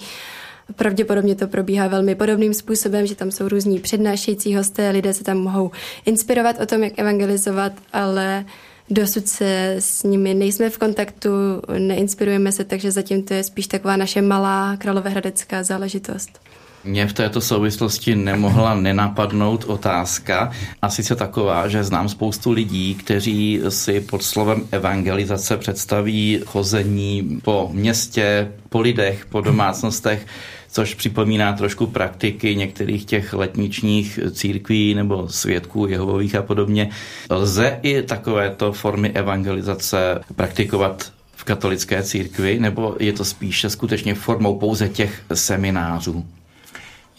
Pravděpodobně 0.77 1.35
to 1.35 1.47
probíhá 1.47 1.89
velmi 1.89 2.15
podobným 2.15 2.55
způsobem, 2.55 3.07
že 3.07 3.15
tam 3.15 3.31
jsou 3.31 3.49
různí 3.49 3.79
přednášející 3.79 4.55
hosté, 4.55 4.91
lidé 4.91 5.15
se 5.15 5.25
tam 5.25 5.39
mohou 5.39 5.71
inspirovat 6.05 6.61
o 6.61 6.67
tom, 6.67 6.83
jak 6.83 6.99
evangelizovat, 6.99 7.73
ale 7.93 8.45
dosud 8.91 9.29
se 9.29 9.75
s 9.79 10.03
nimi 10.03 10.35
nejsme 10.35 10.71
v 10.71 10.79
kontaktu, 10.79 11.31
neinspirujeme 11.79 12.53
se, 12.53 12.65
takže 12.65 12.91
zatím 12.91 13.23
to 13.23 13.35
je 13.35 13.43
spíš 13.43 13.67
taková 13.67 13.97
naše 13.97 14.23
malá 14.23 14.77
královéhradecká 14.77 15.63
záležitost. 15.63 16.41
Mě 16.87 17.07
v 17.07 17.13
této 17.13 17.41
souvislosti 17.41 18.15
nemohla 18.15 18.75
nenapadnout 18.75 19.65
otázka, 19.65 20.51
a 20.83 20.91
sice 20.91 21.17
taková, 21.17 21.69
že 21.69 21.85
znám 21.85 22.09
spoustu 22.09 22.51
lidí, 22.51 22.95
kteří 22.95 23.61
si 23.69 24.01
pod 24.01 24.23
slovem 24.23 24.69
evangelizace 24.71 25.57
představí 25.57 26.41
chození 26.47 27.41
po 27.45 27.71
městě, 27.73 28.53
po 28.69 28.81
lidech, 28.81 29.27
po 29.27 29.41
domácnostech, 29.41 30.27
což 30.71 30.95
připomíná 30.95 31.53
trošku 31.53 31.87
praktiky 31.87 32.57
některých 32.57 33.05
těch 33.05 33.33
letničních 33.33 34.19
církví 34.33 34.95
nebo 34.95 35.29
svědků 35.29 35.87
Jehovových 35.87 36.35
a 36.35 36.43
podobně. 36.43 36.91
Lze 37.31 37.79
i 37.83 38.03
takovéto 38.03 38.73
formy 38.73 39.11
evangelizace 39.11 40.21
praktikovat 40.37 41.13
v 41.37 41.45
katolické 41.45 42.03
církvi, 42.03 42.59
nebo 42.61 42.97
je 43.01 43.13
to 43.13 43.25
spíše 43.25 43.71
skutečně 43.71 44.15
formou 44.15 44.59
pouze 44.59 44.89
těch 44.89 45.23
seminářů? 45.35 46.25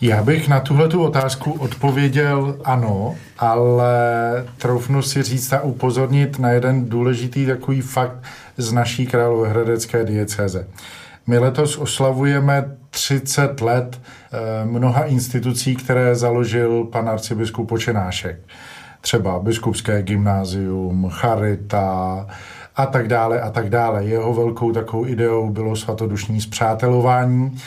Já 0.01 0.23
bych 0.23 0.47
na 0.47 0.59
tuhle 0.59 0.87
tu 0.87 1.03
otázku 1.03 1.51
odpověděl 1.51 2.55
ano, 2.63 3.15
ale 3.37 3.95
troufnu 4.57 5.01
si 5.01 5.23
říct 5.23 5.53
a 5.53 5.61
upozornit 5.61 6.39
na 6.39 6.49
jeden 6.49 6.89
důležitý 6.89 7.45
takový 7.45 7.81
fakt 7.81 8.23
z 8.57 8.71
naší 8.71 9.07
královéhradecké 9.07 10.03
diecéze. 10.03 10.67
My 11.27 11.37
letos 11.37 11.77
oslavujeme 11.77 12.77
30 12.89 13.61
let 13.61 14.01
eh, 14.01 14.65
mnoha 14.65 15.03
institucí, 15.03 15.75
které 15.75 16.15
založil 16.15 16.83
pan 16.83 17.09
arcibiskup 17.09 17.69
Počenášek. 17.69 18.39
Třeba 19.01 19.39
biskupské 19.39 20.03
gymnázium, 20.03 21.09
charita 21.09 22.27
a 22.75 22.85
tak 22.85 23.07
dále 23.07 23.41
a 23.41 23.49
tak 23.49 23.69
dále. 23.69 24.05
Jeho 24.05 24.33
velkou 24.33 24.71
takovou 24.71 25.05
ideou 25.05 25.49
bylo 25.49 25.75
svatodušní 25.75 26.41
zpřátelování 26.41 27.59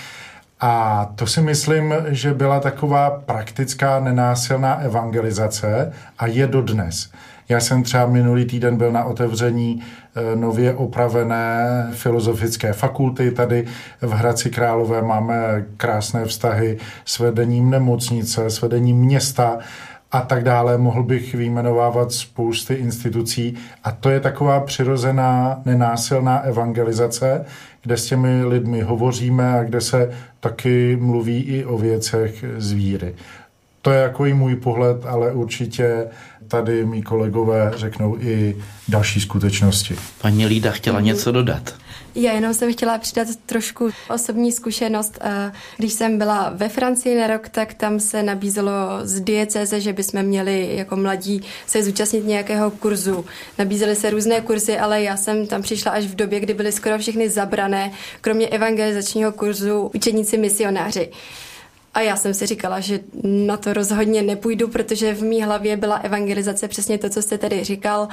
a 0.61 1.05
to 1.15 1.27
si 1.27 1.43
myslím, 1.43 1.95
že 2.09 2.35
byla 2.35 2.61
taková 2.61 3.11
praktická 3.11 4.01
nenásilná 4.01 4.75
evangelizace 4.75 5.93
a 6.19 6.27
je 6.27 6.47
dodnes. 6.47 7.11
Já 7.49 7.61
jsem 7.61 7.83
třeba 7.83 8.07
minulý 8.07 8.45
týden 8.45 8.77
byl 8.77 8.93
na 8.93 9.05
otevření 9.05 9.83
e, 10.15 10.37
nově 10.37 10.75
opravené 10.75 11.87
filozofické 11.93 12.73
fakulty. 12.73 13.31
Tady 13.31 13.67
v 14.01 14.11
Hradci 14.13 14.51
Králové 14.51 15.03
máme 15.03 15.65
krásné 15.77 16.25
vztahy 16.25 16.79
s 17.05 17.19
vedením 17.19 17.71
nemocnice, 17.71 18.51
s 18.51 18.61
vedením 18.61 18.97
města 18.97 19.59
a 20.13 20.21
tak 20.21 20.45
dále. 20.45 20.79
Mohl 20.79 21.03
bych 21.03 21.35
vyjmenovávat 21.35 22.13
spousty 22.13 22.75
institucí 22.75 23.55
a 23.85 23.93
to 23.93 24.11
je 24.11 24.21
taková 24.21 24.61
přirozená, 24.61 25.63
nenásilná 25.65 26.39
evangelizace, 26.39 27.45
kde 27.83 27.97
s 27.97 28.07
těmi 28.07 28.45
lidmi 28.45 28.81
hovoříme 28.81 29.59
a 29.59 29.63
kde 29.63 29.81
se 29.81 30.11
taky 30.41 30.97
mluví 31.01 31.43
i 31.43 31.65
o 31.65 31.79
věcech 31.79 32.45
z 32.59 32.73
víry. 32.73 33.15
To 33.83 33.91
je 33.91 34.01
jako 34.01 34.27
i 34.27 34.35
můj 34.35 34.57
pohled, 34.57 35.07
ale 35.07 35.33
určitě 35.33 36.07
tady 36.49 36.87
mý 36.87 37.03
kolegové 37.03 37.73
řeknou 37.77 38.17
i 38.21 38.57
další 38.89 39.21
skutečnosti. 39.21 39.97
Paní 40.21 40.47
Lída 40.47 40.71
chtěla 40.71 41.01
něco 41.01 41.33
dodat. 41.33 41.75
Já 42.15 42.33
jenom 42.33 42.55
jsem 42.55 42.73
chtěla 42.73 42.99
přidat 42.99 43.29
trošku 43.47 43.91
osobní 44.15 44.53
zkušenost. 44.53 45.19
Když 45.77 45.93
jsem 45.93 46.19
byla 46.19 46.53
ve 46.55 46.69
Francii 46.69 47.21
na 47.21 47.27
rok, 47.27 47.49
tak 47.49 47.75
tam 47.75 48.01
se 48.01 48.23
nabízelo 48.23 48.71
z 49.03 49.21
dieceze, 49.21 49.81
že 49.81 49.93
bychom 49.93 50.23
měli 50.23 50.77
jako 50.77 50.97
mladí 50.97 51.43
se 51.67 51.83
zúčastnit 51.83 52.27
nějakého 52.27 52.71
kurzu. 52.71 53.25
Nabízely 53.59 53.97
se 53.97 54.11
různé 54.11 54.41
kurzy, 54.41 54.79
ale 54.79 55.03
já 55.03 55.17
jsem 55.17 55.47
tam 55.47 55.63
přišla 55.63 55.93
až 55.93 56.05
v 56.05 56.15
době, 56.15 56.41
kdy 56.41 56.55
byly 56.55 56.73
skoro 56.73 56.99
všechny 56.99 57.29
zabrané, 57.31 57.93
kromě 58.21 58.49
evangelizačního 58.49 59.33
kurzu 59.33 59.91
učeníci 59.95 60.39
misionáři. 60.39 61.11
A 61.95 62.01
já 62.01 62.17
jsem 62.17 62.35
si 62.35 62.47
říkala, 62.47 62.81
že 62.81 63.01
na 63.23 63.57
to 63.57 63.73
rozhodně 63.73 64.23
nepůjdu, 64.23 64.69
protože 64.69 65.15
v 65.15 65.23
mý 65.23 65.43
hlavě 65.43 65.77
byla 65.77 65.97
evangelizace 65.97 66.69
přesně 66.69 66.99
to, 66.99 67.11
co 67.11 67.23
jste 67.23 67.39
tady 67.39 67.65
říkal 67.65 68.09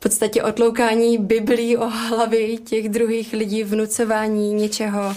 podstatě 0.00 0.42
otloukání 0.42 1.18
Biblí 1.18 1.76
o 1.76 1.88
hlavy 1.88 2.58
těch 2.64 2.88
druhých 2.88 3.32
lidí, 3.32 3.62
vnucování 3.62 4.54
něčeho. 4.54 5.16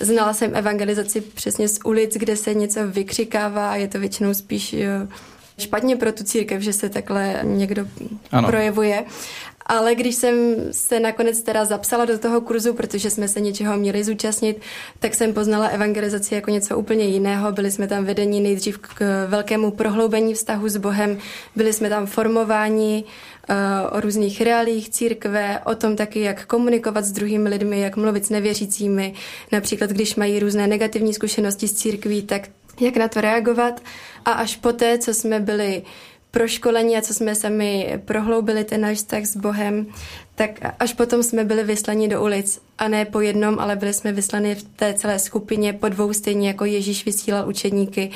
Znala 0.00 0.32
jsem 0.32 0.56
evangelizaci 0.56 1.20
přesně 1.20 1.68
z 1.68 1.78
ulic, 1.84 2.14
kde 2.14 2.36
se 2.36 2.54
něco 2.54 2.80
vykřikává 2.88 3.70
a 3.70 3.74
je 3.74 3.88
to 3.88 3.98
většinou 3.98 4.34
spíš 4.34 4.76
špatně 5.58 5.96
pro 5.96 6.12
tu 6.12 6.24
církev, 6.24 6.62
že 6.62 6.72
se 6.72 6.88
takhle 6.88 7.40
někdo 7.42 7.86
ano. 8.32 8.48
projevuje. 8.48 9.04
Ale 9.66 9.94
když 9.94 10.14
jsem 10.14 10.56
se 10.70 11.00
nakonec 11.00 11.42
teda 11.42 11.64
zapsala 11.64 12.04
do 12.04 12.18
toho 12.18 12.40
kurzu, 12.40 12.74
protože 12.74 13.10
jsme 13.10 13.28
se 13.28 13.40
něčeho 13.40 13.76
měli 13.76 14.04
zúčastnit, 14.04 14.60
tak 14.98 15.14
jsem 15.14 15.34
poznala 15.34 15.66
evangelizaci 15.66 16.34
jako 16.34 16.50
něco 16.50 16.78
úplně 16.78 17.04
jiného. 17.04 17.52
Byli 17.52 17.70
jsme 17.70 17.88
tam 17.88 18.04
vedeni 18.04 18.40
nejdřív 18.40 18.78
k 18.78 19.26
velkému 19.28 19.70
prohloubení 19.70 20.34
vztahu 20.34 20.68
s 20.68 20.76
Bohem, 20.76 21.18
byli 21.56 21.72
jsme 21.72 21.88
tam 21.88 22.06
formováni 22.06 23.04
eh, 23.48 23.54
o 23.90 24.00
různých 24.00 24.40
reálích 24.40 24.90
církve, 24.90 25.60
o 25.64 25.74
tom 25.74 25.96
taky, 25.96 26.20
jak 26.20 26.46
komunikovat 26.46 27.04
s 27.04 27.12
druhými 27.12 27.48
lidmi, 27.48 27.80
jak 27.80 27.96
mluvit 27.96 28.26
s 28.26 28.30
nevěřícími. 28.30 29.14
Například, 29.52 29.90
když 29.90 30.16
mají 30.16 30.38
různé 30.38 30.66
negativní 30.66 31.14
zkušenosti 31.14 31.68
s 31.68 31.74
církví, 31.74 32.22
tak 32.22 32.48
jak 32.80 32.96
na 32.96 33.08
to 33.08 33.20
reagovat. 33.20 33.80
A 34.24 34.32
až 34.32 34.56
poté, 34.56 34.98
co 34.98 35.14
jsme 35.14 35.40
byli 35.40 35.82
proškolení 36.34 36.96
a 36.96 37.00
co 37.00 37.14
jsme 37.14 37.34
sami 37.34 38.00
prohloubili 38.04 38.64
ten 38.64 38.80
náš 38.80 38.96
vztah 38.96 39.24
s 39.24 39.36
Bohem, 39.36 39.86
tak 40.34 40.50
až 40.80 40.92
potom 40.92 41.22
jsme 41.22 41.44
byli 41.44 41.64
vyslaní 41.64 42.08
do 42.08 42.22
ulic. 42.22 42.60
A 42.78 42.88
ne 42.88 43.04
po 43.04 43.20
jednom, 43.20 43.58
ale 43.58 43.76
byli 43.76 43.92
jsme 43.92 44.12
vyslaní 44.12 44.54
v 44.54 44.62
té 44.62 44.94
celé 44.94 45.18
skupině 45.18 45.72
po 45.72 45.88
dvou, 45.88 46.12
stejně 46.12 46.48
jako 46.48 46.64
Ježíš 46.64 47.04
vysílal 47.04 47.48
učedníky. 47.48 48.10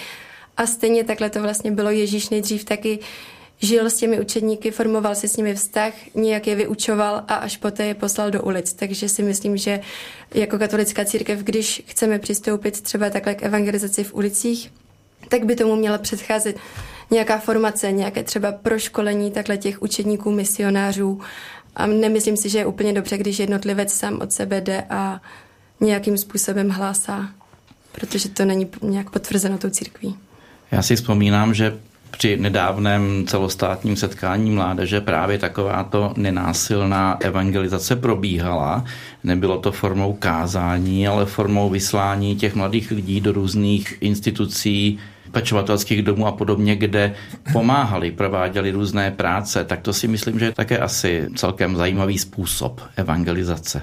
A 0.56 0.66
stejně 0.66 1.04
takhle 1.04 1.30
to 1.30 1.42
vlastně 1.42 1.70
bylo. 1.70 1.90
Ježíš 1.90 2.28
nejdřív 2.28 2.64
taky 2.64 2.98
žil 3.60 3.86
s 3.86 3.96
těmi 3.96 4.20
učedníky, 4.20 4.70
formoval 4.70 5.14
si 5.14 5.28
s 5.28 5.36
nimi 5.36 5.54
vztah, 5.54 5.92
nějak 6.14 6.46
je 6.46 6.54
vyučoval 6.54 7.24
a 7.28 7.34
až 7.34 7.56
poté 7.56 7.86
je 7.86 7.94
poslal 7.94 8.30
do 8.30 8.42
ulic. 8.42 8.72
Takže 8.72 9.08
si 9.08 9.22
myslím, 9.22 9.56
že 9.56 9.80
jako 10.34 10.58
katolická 10.58 11.04
církev, 11.04 11.38
když 11.38 11.82
chceme 11.86 12.18
přistoupit 12.18 12.80
třeba 12.80 13.10
takhle 13.10 13.34
k 13.34 13.42
evangelizaci 13.42 14.04
v 14.04 14.14
ulicích, 14.14 14.72
tak 15.28 15.44
by 15.44 15.56
tomu 15.56 15.76
měla 15.76 15.98
předcházet 15.98 16.56
nějaká 17.10 17.38
formace, 17.38 17.92
nějaké 17.92 18.22
třeba 18.22 18.52
proškolení 18.52 19.30
takhle 19.30 19.56
těch 19.56 19.82
učedníků, 19.82 20.30
misionářů. 20.30 21.20
A 21.76 21.86
nemyslím 21.86 22.36
si, 22.36 22.48
že 22.48 22.58
je 22.58 22.66
úplně 22.66 22.92
dobře, 22.92 23.18
když 23.18 23.38
jednotlivec 23.38 23.92
sám 23.92 24.18
od 24.22 24.32
sebe 24.32 24.60
jde 24.60 24.84
a 24.90 25.20
nějakým 25.80 26.18
způsobem 26.18 26.68
hlásá, 26.68 27.28
protože 27.92 28.28
to 28.28 28.44
není 28.44 28.68
nějak 28.82 29.10
potvrzeno 29.10 29.58
tou 29.58 29.70
církví. 29.70 30.16
Já 30.70 30.82
si 30.82 30.96
vzpomínám, 30.96 31.54
že 31.54 31.78
při 32.10 32.36
nedávném 32.36 33.24
celostátním 33.26 33.96
setkání 33.96 34.50
mládeže 34.50 35.00
právě 35.00 35.38
takováto 35.38 36.12
nenásilná 36.16 37.16
evangelizace 37.20 37.96
probíhala. 37.96 38.84
Nebylo 39.24 39.58
to 39.58 39.72
formou 39.72 40.12
kázání, 40.12 41.08
ale 41.08 41.26
formou 41.26 41.70
vyslání 41.70 42.36
těch 42.36 42.54
mladých 42.54 42.90
lidí 42.90 43.20
do 43.20 43.32
různých 43.32 43.98
institucí, 44.00 44.98
pečovatelských 45.28 46.02
domů 46.02 46.26
a 46.26 46.32
podobně, 46.32 46.76
kde 46.76 47.14
pomáhali, 47.52 48.10
prováděli 48.10 48.70
různé 48.70 49.10
práce, 49.10 49.64
tak 49.64 49.80
to 49.80 49.92
si 49.92 50.08
myslím, 50.08 50.38
že 50.38 50.44
je 50.44 50.52
také 50.52 50.78
asi 50.78 51.28
celkem 51.36 51.76
zajímavý 51.76 52.18
způsob 52.18 52.80
evangelizace. 52.96 53.82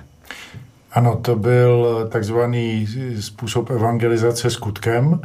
Ano, 0.92 1.16
to 1.22 1.36
byl 1.36 2.08
takzvaný 2.12 2.88
způsob 3.20 3.70
evangelizace 3.70 4.50
skutkem 4.50 5.22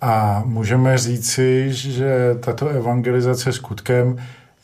A 0.00 0.42
můžeme 0.46 0.98
říci, 0.98 1.68
že 1.72 2.36
tato 2.40 2.68
evangelizace 2.68 3.52
skutkem 3.52 4.16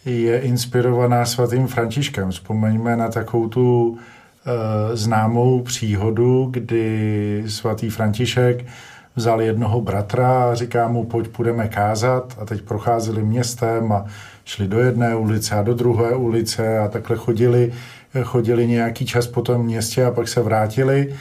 je 0.05 0.41
inspirovaná 0.41 1.27
svatým 1.27 1.67
Františkem. 1.67 2.31
Vzpomeňme 2.31 2.97
na 2.97 3.09
takovou 3.09 3.49
tu 3.49 3.99
e, 3.99 4.97
známou 4.97 5.63
příhodu, 5.63 6.49
kdy 6.51 7.43
svatý 7.47 7.91
František 7.91 8.67
vzal 9.21 9.43
jednoho 9.43 9.81
bratra 9.81 10.51
a 10.51 10.55
říká 10.55 10.89
mu, 10.89 11.05
pojď, 11.05 11.29
půjdeme 11.29 11.69
kázat. 11.69 12.37
A 12.41 12.45
teď 12.45 12.63
procházeli 12.63 13.23
městem 13.23 13.93
a 13.93 14.05
šli 14.45 14.69
do 14.69 14.79
jedné 14.79 15.17
ulice 15.17 15.55
a 15.55 15.63
do 15.63 15.75
druhé 15.75 16.15
ulice 16.15 16.79
a 16.79 16.89
takhle 16.89 17.17
chodili, 17.17 17.73
chodili 18.23 18.67
nějaký 18.67 19.07
čas 19.07 19.27
po 19.27 19.43
tom 19.43 19.63
městě 19.63 20.05
a 20.05 20.11
pak 20.11 20.29
se 20.29 20.43
vrátili. 20.43 21.15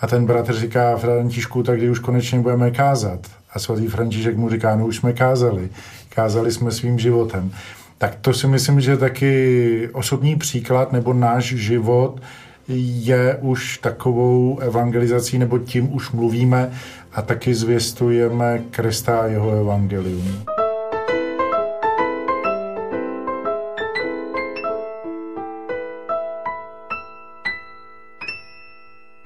A 0.00 0.06
ten 0.06 0.26
bratr 0.26 0.54
říká 0.54 0.96
Františku, 0.96 1.62
tak 1.62 1.78
kdy 1.78 1.90
už 1.90 1.98
konečně 1.98 2.40
budeme 2.40 2.70
kázat. 2.70 3.20
A 3.52 3.58
svatý 3.58 3.86
František 3.86 4.36
mu 4.36 4.50
říká, 4.50 4.76
no 4.76 4.86
už 4.86 4.96
jsme 4.96 5.12
kázali. 5.12 5.68
Kázali 6.08 6.52
jsme 6.52 6.70
svým 6.70 6.98
životem. 6.98 7.50
Tak 7.98 8.16
to 8.20 8.32
si 8.32 8.46
myslím, 8.46 8.80
že 8.80 8.96
taky 8.96 9.88
osobní 9.92 10.36
příklad 10.36 10.92
nebo 10.92 11.12
náš 11.12 11.44
život 11.44 12.20
je 12.68 13.38
už 13.40 13.78
takovou 13.78 14.58
evangelizací, 14.58 15.38
nebo 15.38 15.58
tím 15.58 15.94
už 15.94 16.10
mluvíme 16.10 16.72
a 17.12 17.22
taky 17.22 17.54
zvěstujeme 17.54 18.62
Krista 18.70 19.20
a 19.20 19.26
jeho 19.26 19.50
evangelium. 19.50 20.44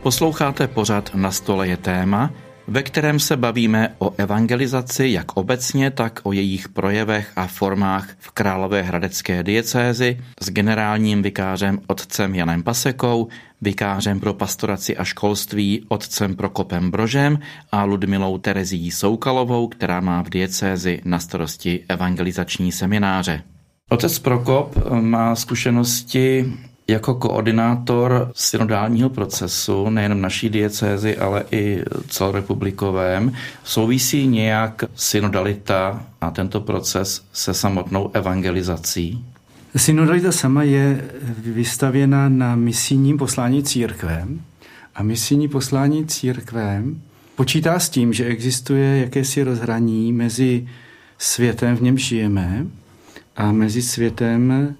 Posloucháte 0.03 0.69
pořad 0.69 1.11
Na 1.15 1.31
stole 1.31 1.69
je 1.69 1.77
téma, 1.77 2.31
ve 2.69 2.83
kterém 2.83 3.21
se 3.21 3.37
bavíme 3.37 3.95
o 3.99 4.15
evangelizaci 4.19 5.09
jak 5.09 5.37
obecně, 5.37 5.91
tak 5.91 6.21
o 6.23 6.33
jejich 6.33 6.69
projevech 6.69 7.33
a 7.37 7.47
formách 7.47 8.09
v 8.19 8.31
Královéhradecké 8.31 9.43
diecézi 9.43 10.21
s 10.41 10.51
generálním 10.51 11.23
vikářem 11.23 11.81
otcem 11.87 12.35
Janem 12.35 12.63
Pasekou, 12.63 13.29
vikářem 13.61 14.21
pro 14.21 14.35
pastoraci 14.35 14.97
a 14.97 15.05
školství 15.05 15.85
otcem 15.89 16.37
Prokopem 16.37 16.91
Brožem 16.91 17.39
a 17.73 17.85
Ludmilou 17.85 18.39
Terezí 18.39 18.91
Soukalovou, 18.91 19.69
která 19.69 20.01
má 20.01 20.23
v 20.23 20.31
diecézi 20.31 21.01
na 21.05 21.19
starosti 21.19 21.85
evangelizační 21.89 22.73
semináře. 22.73 23.43
Otec 23.91 24.19
Prokop 24.19 24.77
má 25.01 25.35
zkušenosti 25.35 26.53
jako 26.89 27.15
koordinátor 27.15 28.31
synodálního 28.35 29.11
procesu, 29.11 29.91
nejen 29.91 30.21
naší 30.21 30.49
diecézy, 30.49 31.17
ale 31.17 31.45
i 31.51 31.83
celorepublikovém, 32.09 33.33
souvisí 33.65 34.27
nějak 34.27 34.85
synodalita 34.95 36.07
a 36.21 36.31
tento 36.31 36.61
proces 36.61 37.25
se 37.33 37.55
samotnou 37.55 38.11
evangelizací? 38.15 39.25
Synodalita 39.77 40.33
sama 40.33 40.63
je 40.63 41.05
vystavěna 41.39 42.29
na 42.29 42.57
misijním 42.57 43.19
poslání 43.19 43.63
církve 43.63 44.27
a 44.95 45.03
misijní 45.03 45.49
poslání 45.49 46.07
církve 46.07 46.83
počítá 47.37 47.79
s 47.79 47.89
tím, 47.89 48.13
že 48.13 48.25
existuje 48.25 48.99
jakési 48.99 49.43
rozhraní 49.43 50.13
mezi 50.13 50.69
světem, 51.19 51.77
v 51.77 51.83
něm 51.83 51.99
žijeme, 51.99 52.67
a 53.37 53.53
mezi 53.53 53.83
světem, 53.83 54.75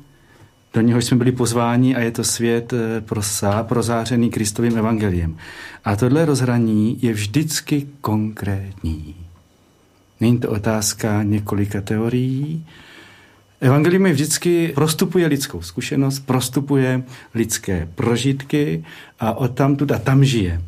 do 0.77 0.83
něhož 0.83 1.05
jsme 1.05 1.17
byli 1.17 1.33
pozváni 1.33 1.97
a 1.97 2.01
je 2.01 2.11
to 2.11 2.25
svět 2.25 2.73
eh, 2.73 3.01
prosá, 3.01 3.63
prozářený 3.63 4.31
Kristovým 4.31 4.79
evangeliem. 4.79 5.37
A 5.85 5.97
tohle 5.97 6.25
rozhraní 6.25 6.99
je 7.03 7.13
vždycky 7.13 7.87
konkrétní. 8.01 9.15
Není 10.21 10.39
to 10.39 10.51
otázka 10.51 11.23
několika 11.23 11.81
teorií. 11.81 12.67
Evangelium 13.61 14.07
je 14.07 14.13
vždycky 14.13 14.73
prostupuje 14.75 15.27
lidskou 15.27 15.63
zkušenost, 15.63 16.21
prostupuje 16.21 17.03
lidské 17.35 17.89
prožitky 17.95 18.85
a 19.21 19.33
od 19.33 19.55
tam 19.55 19.77
a 19.95 19.99
tam 19.99 20.25
žije. 20.25 20.61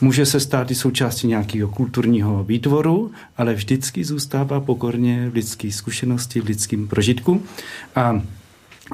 Může 0.00 0.26
se 0.26 0.40
stát 0.40 0.70
i 0.70 0.74
součástí 0.74 1.26
nějakého 1.26 1.68
kulturního 1.68 2.44
výtvoru, 2.44 3.10
ale 3.36 3.54
vždycky 3.54 4.04
zůstává 4.04 4.60
pokorně 4.60 5.30
v 5.30 5.34
lidské 5.34 5.72
zkušenosti, 5.72 6.40
v 6.40 6.44
lidském 6.44 6.88
prožitku. 6.88 7.42
A 7.96 8.22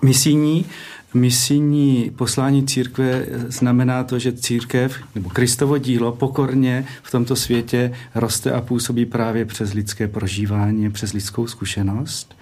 misijní, 0.02 0.66
misijní 1.14 2.10
poslání 2.16 2.66
církve 2.66 3.26
znamená 3.48 4.04
to, 4.04 4.18
že 4.18 4.32
církev 4.32 4.96
nebo 5.14 5.30
Kristovo 5.30 5.78
dílo 5.78 6.12
pokorně 6.12 6.84
v 7.02 7.10
tomto 7.10 7.36
světě 7.36 7.92
roste 8.14 8.52
a 8.52 8.60
působí 8.60 9.06
právě 9.06 9.44
přes 9.44 9.72
lidské 9.72 10.08
prožívání, 10.08 10.90
přes 10.90 11.12
lidskou 11.12 11.46
zkušenost. 11.46 12.36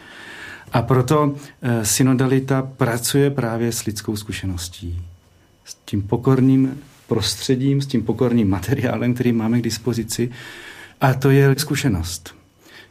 A 0.72 0.82
proto 0.82 1.34
eh, 1.62 1.84
synodalita 1.84 2.62
pracuje 2.62 3.30
právě 3.30 3.72
s 3.72 3.84
lidskou 3.84 4.16
zkušeností, 4.16 5.02
s 5.64 5.74
tím 5.84 6.02
pokorným 6.02 6.78
prostředím, 7.08 7.82
s 7.82 7.86
tím 7.86 8.02
pokorným 8.02 8.50
materiálem, 8.50 9.14
který 9.14 9.32
máme 9.32 9.60
k 9.60 9.64
dispozici. 9.64 10.30
A 11.00 11.14
to 11.14 11.30
je 11.30 11.54
zkušenost 11.58 12.43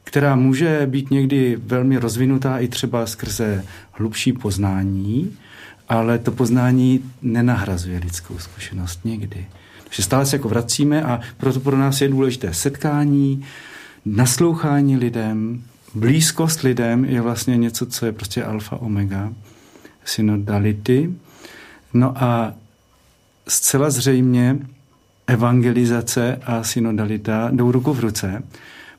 která 0.03 0.35
může 0.35 0.85
být 0.85 1.11
někdy 1.11 1.55
velmi 1.65 1.97
rozvinutá 1.97 2.59
i 2.59 2.67
třeba 2.67 3.05
skrze 3.05 3.65
hlubší 3.91 4.33
poznání, 4.33 5.37
ale 5.89 6.19
to 6.19 6.31
poznání 6.31 7.11
nenahrazuje 7.21 7.99
lidskou 7.99 8.39
zkušenost 8.39 8.99
někdy. 9.03 9.45
Takže 9.83 10.03
stále 10.03 10.25
se 10.25 10.35
jako 10.35 10.49
vracíme 10.49 11.03
a 11.03 11.19
proto 11.37 11.59
pro 11.59 11.77
nás 11.77 12.01
je 12.01 12.07
důležité 12.07 12.53
setkání, 12.53 13.45
naslouchání 14.05 14.97
lidem, 14.97 15.63
blízkost 15.95 16.61
lidem 16.61 17.05
je 17.05 17.21
vlastně 17.21 17.57
něco, 17.57 17.85
co 17.85 18.05
je 18.05 18.11
prostě 18.11 18.43
alfa 18.43 18.75
omega 18.81 19.33
synodality. 20.05 21.13
No 21.93 22.23
a 22.23 22.53
zcela 23.47 23.89
zřejmě 23.89 24.57
evangelizace 25.27 26.39
a 26.43 26.63
synodalita 26.63 27.49
jdou 27.51 27.71
ruku 27.71 27.93
v 27.93 27.99
ruce, 27.99 28.43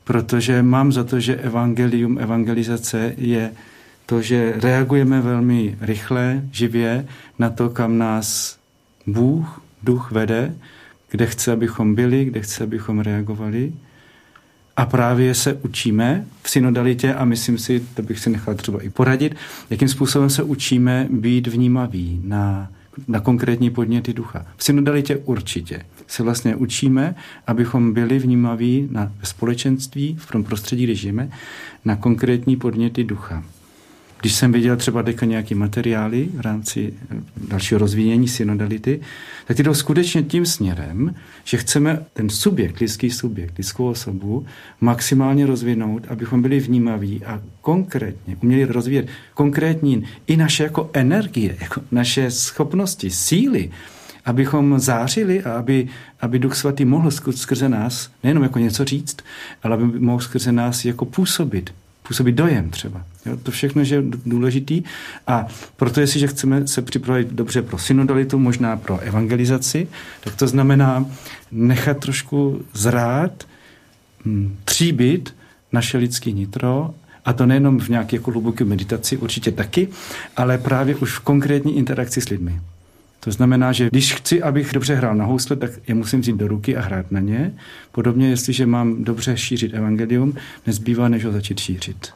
protože 0.05 0.63
mám 0.63 0.91
za 0.91 1.03
to, 1.03 1.19
že 1.19 1.35
evangelium, 1.35 2.19
evangelizace 2.19 3.13
je 3.17 3.51
to, 4.05 4.21
že 4.21 4.53
reagujeme 4.57 5.21
velmi 5.21 5.77
rychle, 5.81 6.41
živě 6.51 7.05
na 7.39 7.49
to, 7.49 7.69
kam 7.69 7.97
nás 7.97 8.57
Bůh, 9.07 9.61
duch 9.83 10.11
vede, 10.11 10.55
kde 11.11 11.25
chce, 11.25 11.51
abychom 11.51 11.95
byli, 11.95 12.25
kde 12.25 12.41
chce, 12.41 12.63
abychom 12.63 12.99
reagovali. 12.99 13.73
A 14.77 14.85
právě 14.85 15.35
se 15.35 15.53
učíme 15.53 16.25
v 16.43 16.49
synodalitě 16.49 17.13
a 17.13 17.25
myslím 17.25 17.57
si, 17.57 17.79
to 17.93 18.01
bych 18.01 18.19
si 18.19 18.29
nechal 18.29 18.55
třeba 18.55 18.83
i 18.83 18.89
poradit, 18.89 19.35
jakým 19.69 19.87
způsobem 19.87 20.29
se 20.29 20.43
učíme 20.43 21.07
být 21.11 21.47
vnímaví 21.47 22.21
na, 22.23 22.71
na 23.07 23.19
konkrétní 23.19 23.69
podněty 23.69 24.13
ducha. 24.13 24.45
V 24.57 24.63
synodalitě 24.63 25.17
určitě 25.17 25.81
se 26.07 26.23
vlastně 26.23 26.55
učíme, 26.55 27.15
abychom 27.47 27.93
byli 27.93 28.19
vnímaví 28.19 28.87
na 28.91 29.11
společenství, 29.23 30.15
v 30.19 30.31
tom 30.31 30.43
prostředí, 30.43 30.83
kde 30.83 30.95
žijeme, 30.95 31.29
na 31.85 31.95
konkrétní 31.95 32.55
podněty 32.55 33.03
ducha. 33.03 33.43
Když 34.25 34.33
jsem 34.33 34.51
viděl 34.51 34.77
třeba 34.77 35.01
deka 35.01 35.25
nějaké 35.25 35.55
materiály 35.55 36.29
v 36.33 36.39
rámci 36.39 36.93
eh, 37.11 37.15
dalšího 37.47 37.79
rozvíjení 37.79 38.27
synodality, 38.27 39.01
tak 39.47 39.57
ty 39.57 39.63
jdou 39.63 39.73
skutečně 39.73 40.23
tím 40.23 40.45
směrem, 40.45 41.15
že 41.43 41.57
chceme 41.57 42.05
ten 42.13 42.29
subjekt, 42.29 42.79
lidský 42.79 43.11
subjekt, 43.11 43.57
lidskou 43.57 43.87
osobu 43.87 44.45
maximálně 44.81 45.45
rozvinout, 45.45 46.03
abychom 46.09 46.41
byli 46.41 46.59
vnímaví 46.59 47.25
a 47.25 47.41
konkrétně 47.61 48.37
uměli 48.43 48.65
rozvíjet 48.65 49.07
konkrétní 49.33 50.03
i 50.27 50.37
naše 50.37 50.63
jako 50.63 50.89
energie, 50.93 51.57
jako 51.61 51.81
naše 51.91 52.31
schopnosti, 52.31 53.09
síly, 53.09 53.71
abychom 54.25 54.79
zářili 54.79 55.43
a 55.43 55.53
aby, 55.53 55.87
aby 56.21 56.39
Duch 56.39 56.55
Svatý 56.55 56.85
mohl 56.85 57.11
skrze 57.31 57.69
nás 57.69 58.11
nejenom 58.23 58.43
jako 58.43 58.59
něco 58.59 58.85
říct, 58.85 59.17
ale 59.63 59.73
aby 59.73 59.99
mohl 59.99 60.19
skrze 60.19 60.51
nás 60.51 60.85
jako 60.85 61.05
působit, 61.05 61.73
působit 62.07 62.31
dojem 62.31 62.69
třeba. 62.69 63.05
Jo, 63.25 63.37
to 63.43 63.51
všechno 63.51 63.81
je 63.81 64.03
důležitý 64.25 64.83
a 65.27 65.47
proto, 65.75 65.99
jestliže 65.99 66.27
chceme 66.27 66.67
se 66.67 66.81
připravit 66.81 67.27
dobře 67.31 67.61
pro 67.61 67.77
synodalitu, 67.77 68.39
možná 68.39 68.77
pro 68.77 68.99
evangelizaci, 68.99 69.87
tak 70.23 70.35
to 70.35 70.47
znamená 70.47 71.05
nechat 71.51 71.97
trošku 71.97 72.65
zrát, 72.73 73.47
hm, 74.25 74.55
tříbit 74.65 75.35
naše 75.71 75.97
lidské 75.97 76.31
nitro 76.31 76.93
a 77.25 77.33
to 77.33 77.45
nejenom 77.45 77.79
v 77.79 77.89
nějaké 77.89 78.15
jako 78.15 78.31
hluboké 78.31 78.65
meditaci, 78.65 79.17
určitě 79.17 79.51
taky, 79.51 79.87
ale 80.37 80.57
právě 80.57 80.95
už 80.95 81.17
v 81.17 81.19
konkrétní 81.19 81.77
interakci 81.77 82.21
s 82.21 82.29
lidmi. 82.29 82.59
To 83.25 83.31
znamená, 83.31 83.71
že 83.71 83.89
když 83.89 84.13
chci, 84.13 84.41
abych 84.41 84.73
dobře 84.73 84.95
hrál 84.95 85.15
na 85.15 85.25
housle, 85.25 85.55
tak 85.55 85.71
je 85.87 85.95
musím 85.95 86.21
vzít 86.21 86.35
do 86.35 86.47
ruky 86.47 86.77
a 86.77 86.81
hrát 86.81 87.11
na 87.11 87.19
ně. 87.19 87.53
Podobně, 87.91 88.29
jestliže 88.29 88.65
mám 88.65 89.03
dobře 89.03 89.37
šířit 89.37 89.73
evangelium, 89.73 90.33
nezbývá, 90.67 91.07
než 91.07 91.25
ho 91.25 91.31
začít 91.31 91.59
šířit. 91.59 92.09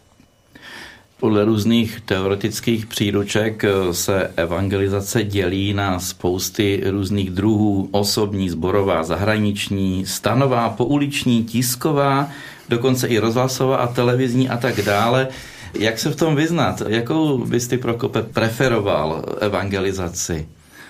Podle 1.19 1.45
různých 1.45 2.01
teoretických 2.01 2.85
příruček 2.85 3.63
se 3.91 4.31
evangelizace 4.35 5.23
dělí 5.23 5.73
na 5.73 5.99
spousty 5.99 6.83
různých 6.85 7.29
druhů, 7.29 7.89
osobní, 7.91 8.49
zborová, 8.49 9.03
zahraniční, 9.03 10.05
stanová, 10.05 10.69
pouliční, 10.69 11.43
tisková, 11.43 12.29
dokonce 12.69 13.07
i 13.07 13.19
rozhlasová 13.19 13.77
a 13.77 13.87
televizní 13.87 14.49
a 14.49 14.57
tak 14.57 14.81
dále. 14.81 15.27
Jak 15.73 15.99
se 15.99 16.09
v 16.09 16.15
tom 16.15 16.35
vyznat? 16.35 16.81
Jakou 16.87 17.37
bys 17.37 17.67
ty, 17.67 17.77
Prokope, 17.77 18.21
preferoval 18.21 19.25
evangelizaci? 19.39 20.47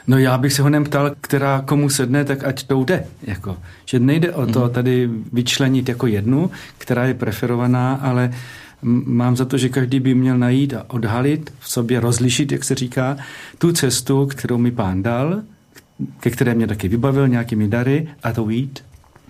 No 0.09 0.17
já 0.17 0.37
bych 0.37 0.53
se 0.53 0.61
ho 0.61 0.69
neptal, 0.69 1.11
která 1.21 1.61
komu 1.61 1.89
sedne, 1.89 2.25
tak 2.25 2.43
ať 2.43 2.63
to 2.63 2.83
jde. 2.83 3.05
Jako. 3.23 3.57
Že 3.85 3.99
nejde 3.99 4.33
o 4.33 4.45
to 4.45 4.59
mhm. 4.59 4.69
tady 4.69 5.09
vyčlenit 5.33 5.89
jako 5.89 6.07
jednu, 6.07 6.51
která 6.77 7.05
je 7.05 7.13
preferovaná, 7.13 7.93
ale 7.93 8.33
mám 9.05 9.35
za 9.35 9.45
to, 9.45 9.57
že 9.57 9.69
každý 9.69 9.99
by 9.99 10.15
měl 10.15 10.37
najít 10.37 10.73
a 10.73 10.85
odhalit, 10.87 11.53
v 11.59 11.69
sobě 11.69 11.99
rozlišit, 11.99 12.51
jak 12.51 12.63
se 12.63 12.75
říká, 12.75 13.17
tu 13.57 13.71
cestu, 13.71 14.25
kterou 14.25 14.57
mi 14.57 14.71
pán 14.71 15.03
dal, 15.03 15.41
ke 16.19 16.29
které 16.29 16.55
mě 16.55 16.67
taky 16.67 16.87
vybavil 16.87 17.27
nějakými 17.27 17.67
dary 17.67 18.07
a 18.23 18.33
to 18.33 18.49
jít. 18.49 18.83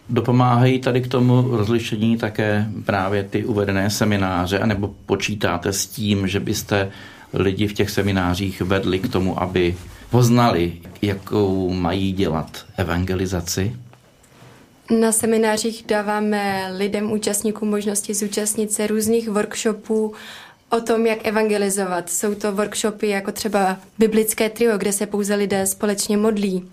Dopomáhají 0.09 0.79
tady 0.79 1.01
k 1.01 1.07
tomu 1.07 1.47
rozlišení 1.51 2.17
také 2.17 2.67
právě 2.85 3.23
ty 3.23 3.45
uvedené 3.45 3.89
semináře, 3.89 4.59
anebo 4.59 4.93
počítáte 5.05 5.73
s 5.73 5.87
tím, 5.87 6.27
že 6.27 6.39
byste 6.39 6.89
lidi 7.33 7.67
v 7.67 7.73
těch 7.73 7.89
seminářích 7.89 8.61
vedli 8.61 8.99
k 8.99 9.11
tomu, 9.11 9.41
aby 9.41 9.75
poznali, 10.11 10.73
jakou 11.01 11.73
mají 11.73 12.11
dělat 12.11 12.65
evangelizaci? 12.77 13.75
Na 14.99 15.11
seminářích 15.11 15.83
dáváme 15.87 16.71
lidem, 16.77 17.11
účastníkům 17.11 17.69
možnosti 17.69 18.13
zúčastnit 18.13 18.71
se 18.71 18.87
různých 18.87 19.29
workshopů 19.29 20.13
o 20.69 20.81
tom, 20.81 21.05
jak 21.05 21.27
evangelizovat. 21.27 22.09
Jsou 22.09 22.35
to 22.35 22.51
workshopy 22.51 23.07
jako 23.07 23.31
třeba 23.31 23.77
biblické 23.97 24.49
trio, 24.49 24.77
kde 24.77 24.91
se 24.93 25.05
pouze 25.05 25.35
lidé 25.35 25.67
společně 25.67 26.17
modlí 26.17 26.69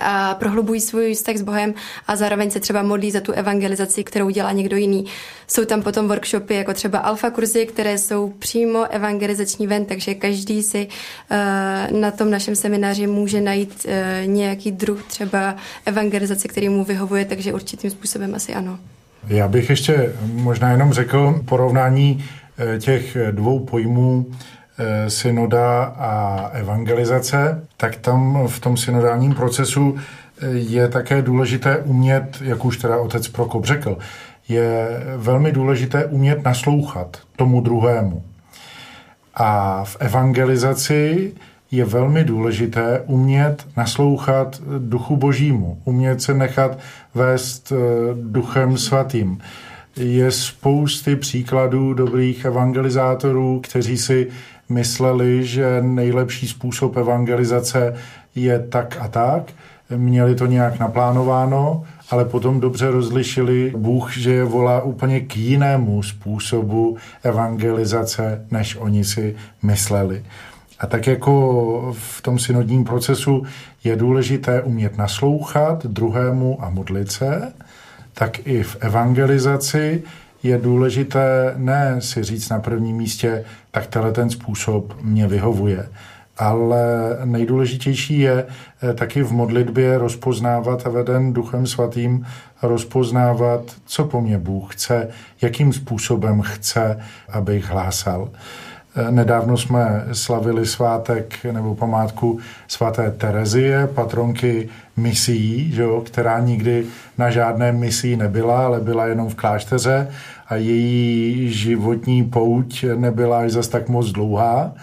a 0.00 0.34
prohlubují 0.34 0.80
svůj 0.80 1.14
vztah 1.14 1.36
s 1.36 1.42
Bohem 1.42 1.74
a 2.06 2.16
zároveň 2.16 2.50
se 2.50 2.60
třeba 2.60 2.82
modlí 2.82 3.10
za 3.10 3.20
tu 3.20 3.32
evangelizaci, 3.32 4.04
kterou 4.04 4.30
dělá 4.30 4.52
někdo 4.52 4.76
jiný. 4.76 5.04
Jsou 5.46 5.64
tam 5.64 5.82
potom 5.82 6.08
workshopy 6.08 6.54
jako 6.54 6.74
třeba 6.74 6.98
alfa 6.98 7.30
kurzy, 7.30 7.66
které 7.66 7.98
jsou 7.98 8.30
přímo 8.38 8.86
evangelizační 8.90 9.66
ven, 9.66 9.84
takže 9.84 10.14
každý 10.14 10.62
si 10.62 10.86
uh, 10.86 12.00
na 12.00 12.10
tom 12.10 12.30
našem 12.30 12.56
semináři 12.56 13.06
může 13.06 13.40
najít 13.40 13.86
uh, 13.86 13.92
nějaký 14.26 14.72
druh 14.72 15.02
třeba 15.02 15.56
evangelizace, 15.86 16.48
který 16.48 16.68
mu 16.68 16.84
vyhovuje, 16.84 17.24
takže 17.24 17.52
určitým 17.52 17.90
způsobem 17.90 18.34
asi 18.34 18.54
ano. 18.54 18.78
Já 19.28 19.48
bych 19.48 19.70
ještě 19.70 20.12
možná 20.22 20.70
jenom 20.70 20.92
řekl 20.92 21.42
porovnání 21.44 22.24
eh, 22.58 22.78
těch 22.78 23.16
dvou 23.30 23.58
pojmů 23.58 24.26
synoda 25.08 25.84
a 25.84 26.50
evangelizace, 26.52 27.62
tak 27.76 27.96
tam 27.96 28.46
v 28.46 28.60
tom 28.60 28.76
synodálním 28.76 29.34
procesu 29.34 29.96
eh, 29.96 30.46
je 30.46 30.88
také 30.88 31.22
důležité 31.22 31.78
umět, 31.78 32.38
jak 32.40 32.64
už 32.64 32.76
teda 32.78 32.96
otec 32.96 33.28
Prokop 33.28 33.64
řekl, 33.64 33.98
je 34.48 34.88
velmi 35.16 35.52
důležité 35.52 36.04
umět 36.04 36.44
naslouchat 36.44 37.16
tomu 37.36 37.60
druhému. 37.60 38.22
A 39.34 39.80
v 39.84 39.96
evangelizaci 40.00 41.32
je 41.70 41.84
velmi 41.84 42.24
důležité 42.24 43.02
umět 43.06 43.66
naslouchat 43.76 44.62
duchu 44.78 45.16
božímu, 45.16 45.78
umět 45.84 46.22
se 46.22 46.34
nechat 46.34 46.78
vést 47.14 47.72
eh, 47.72 47.76
duchem 48.14 48.78
svatým. 48.78 49.38
Je 49.96 50.30
spousty 50.30 51.16
příkladů 51.16 51.94
dobrých 51.94 52.44
evangelizátorů, 52.44 53.60
kteří 53.60 53.98
si 53.98 54.28
mysleli, 54.68 55.46
že 55.46 55.82
nejlepší 55.82 56.48
způsob 56.48 56.96
evangelizace 56.96 57.94
je 58.34 58.58
tak 58.58 58.96
a 59.00 59.08
tak, 59.08 59.52
měli 59.96 60.34
to 60.34 60.46
nějak 60.46 60.78
naplánováno, 60.78 61.82
ale 62.10 62.24
potom 62.24 62.60
dobře 62.60 62.90
rozlišili 62.90 63.72
Bůh, 63.76 64.16
že 64.16 64.32
je 64.32 64.44
volá 64.44 64.82
úplně 64.82 65.20
k 65.20 65.36
jinému 65.36 66.02
způsobu 66.02 66.96
evangelizace, 67.22 68.44
než 68.50 68.76
oni 68.76 69.04
si 69.04 69.36
mysleli. 69.62 70.24
A 70.78 70.86
tak 70.86 71.06
jako 71.06 71.94
v 71.98 72.22
tom 72.22 72.38
synodním 72.38 72.84
procesu 72.84 73.42
je 73.84 73.96
důležité 73.96 74.62
umět 74.62 74.98
naslouchat 74.98 75.86
druhému 75.86 76.64
a 76.64 76.70
modlit 76.70 77.12
se, 77.12 77.52
tak 78.14 78.46
i 78.46 78.62
v 78.62 78.76
evangelizaci 78.80 80.02
je 80.44 80.58
důležité 80.58 81.54
ne 81.56 81.96
si 82.00 82.22
říct 82.22 82.48
na 82.48 82.60
prvním 82.60 82.96
místě, 82.96 83.44
tak 83.70 83.86
tenhle 83.86 84.12
ten 84.12 84.30
způsob 84.30 84.96
mě 85.02 85.26
vyhovuje. 85.26 85.88
Ale 86.38 86.86
nejdůležitější 87.24 88.18
je 88.18 88.46
eh, 88.82 88.94
taky 88.94 89.22
v 89.22 89.32
modlitbě 89.32 89.98
rozpoznávat 89.98 90.86
a 90.86 90.90
veden 90.90 91.32
Duchem 91.32 91.66
Svatým 91.66 92.26
rozpoznávat, 92.62 93.62
co 93.86 94.04
po 94.04 94.20
mně 94.20 94.38
Bůh 94.38 94.74
chce, 94.74 95.08
jakým 95.42 95.72
způsobem 95.72 96.42
chce, 96.42 97.00
abych 97.28 97.70
hlásal. 97.70 98.28
Eh, 98.96 99.10
nedávno 99.10 99.56
jsme 99.56 100.04
slavili 100.12 100.66
svátek 100.66 101.44
nebo 101.52 101.74
památku 101.74 102.38
svaté 102.68 103.10
Terezie, 103.10 103.86
patronky 103.86 104.68
misií, 104.96 105.72
že 105.72 105.82
jo, 105.82 106.02
která 106.06 106.40
nikdy 106.40 106.86
na 107.18 107.30
žádné 107.30 107.72
misii 107.72 108.16
nebyla, 108.16 108.64
ale 108.64 108.80
byla 108.80 109.06
jenom 109.06 109.28
v 109.28 109.34
klášteře 109.34 110.08
a 110.48 110.56
její 110.56 111.52
životní 111.52 112.24
pouť 112.24 112.84
nebyla 112.94 113.38
až 113.38 113.52
zas 113.52 113.68
tak 113.68 113.88
moc 113.88 114.12
dlouhá 114.12 114.74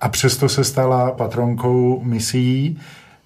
a 0.00 0.08
přesto 0.08 0.48
se 0.48 0.64
stala 0.64 1.10
patronkou 1.10 2.00
misií, 2.02 2.78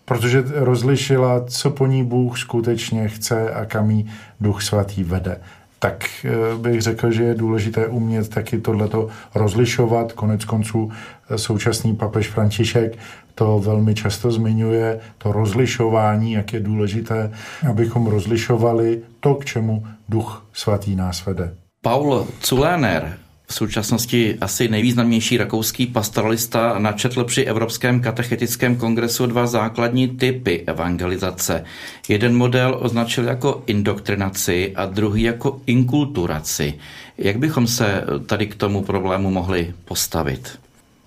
protože 0.04 0.44
rozlišila, 0.54 1.44
co 1.46 1.70
po 1.70 1.86
ní 1.86 2.04
Bůh 2.04 2.38
skutečně 2.38 3.08
chce 3.08 3.50
a 3.50 3.64
kam 3.64 3.90
jí 3.90 4.10
Duch 4.40 4.62
Svatý 4.62 5.04
vede. 5.04 5.40
Tak 5.82 6.04
eh, 6.24 6.30
bych 6.56 6.82
řekl, 6.82 7.10
že 7.10 7.22
je 7.22 7.34
důležité 7.34 7.86
umět 7.86 8.28
taky 8.28 8.58
tohleto 8.58 9.08
rozlišovat. 9.34 10.12
Konec 10.12 10.44
konců 10.44 10.92
eh, 11.30 11.38
současný 11.38 11.96
papež 11.96 12.28
František 12.28 12.98
to 13.34 13.58
velmi 13.58 13.94
často 13.94 14.30
zmiňuje, 14.30 15.00
to 15.18 15.32
rozlišování, 15.32 16.32
jak 16.32 16.52
je 16.52 16.60
důležité, 16.60 17.32
abychom 17.70 18.06
rozlišovali 18.06 19.02
to, 19.20 19.34
k 19.34 19.44
čemu 19.44 19.86
Duch 20.08 20.46
Svatý 20.52 20.96
nás 20.96 21.26
vede. 21.26 21.54
Paul 21.82 22.26
Culéner, 22.40 23.16
v 23.50 23.54
současnosti 23.54 24.38
asi 24.40 24.68
nejvýznamnější 24.68 25.36
rakouský 25.36 25.86
pastoralista, 25.86 26.78
načetl 26.78 27.24
při 27.24 27.42
Evropském 27.42 28.00
katechetickém 28.00 28.76
kongresu 28.76 29.26
dva 29.26 29.46
základní 29.46 30.08
typy 30.08 30.64
evangelizace. 30.66 31.64
Jeden 32.08 32.36
model 32.36 32.78
označil 32.80 33.24
jako 33.24 33.62
indoktrinaci 33.66 34.72
a 34.76 34.86
druhý 34.86 35.22
jako 35.22 35.60
inkulturaci. 35.66 36.74
Jak 37.18 37.38
bychom 37.38 37.66
se 37.66 38.04
tady 38.26 38.46
k 38.46 38.54
tomu 38.54 38.82
problému 38.82 39.30
mohli 39.30 39.74
postavit? 39.84 40.58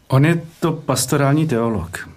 On 0.08 0.25
je 0.25 0.41
to 0.60 0.71
pastorální 0.71 1.47
teolog. 1.47 2.10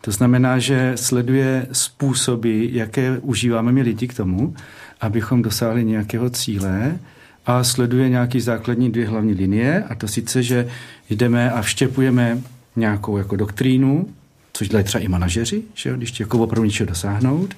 To 0.00 0.10
znamená, 0.10 0.58
že 0.58 0.92
sleduje 0.94 1.66
způsoby, 1.72 2.66
jaké 2.70 3.18
užíváme 3.18 3.72
my 3.72 3.82
lidi 3.82 4.08
k 4.08 4.14
tomu, 4.14 4.54
abychom 5.00 5.42
dosáhli 5.42 5.84
nějakého 5.84 6.30
cíle 6.30 6.98
a 7.46 7.64
sleduje 7.64 8.08
nějaký 8.08 8.40
základní 8.40 8.92
dvě 8.92 9.08
hlavní 9.08 9.34
linie 9.34 9.84
a 9.88 9.94
to 9.94 10.08
sice, 10.08 10.42
že 10.42 10.68
jdeme 11.10 11.50
a 11.50 11.62
vštěpujeme 11.62 12.38
nějakou 12.76 13.18
jako 13.18 13.36
doktrínu, 13.36 14.08
což 14.52 14.68
dělají 14.68 14.84
třeba 14.84 15.04
i 15.04 15.08
manažeři, 15.08 15.62
že 15.74 15.90
jo, 15.90 15.96
když 15.96 16.20
jako 16.20 16.38
opravdu 16.38 16.64
něčeho 16.64 16.88
dosáhnout, 16.88 17.56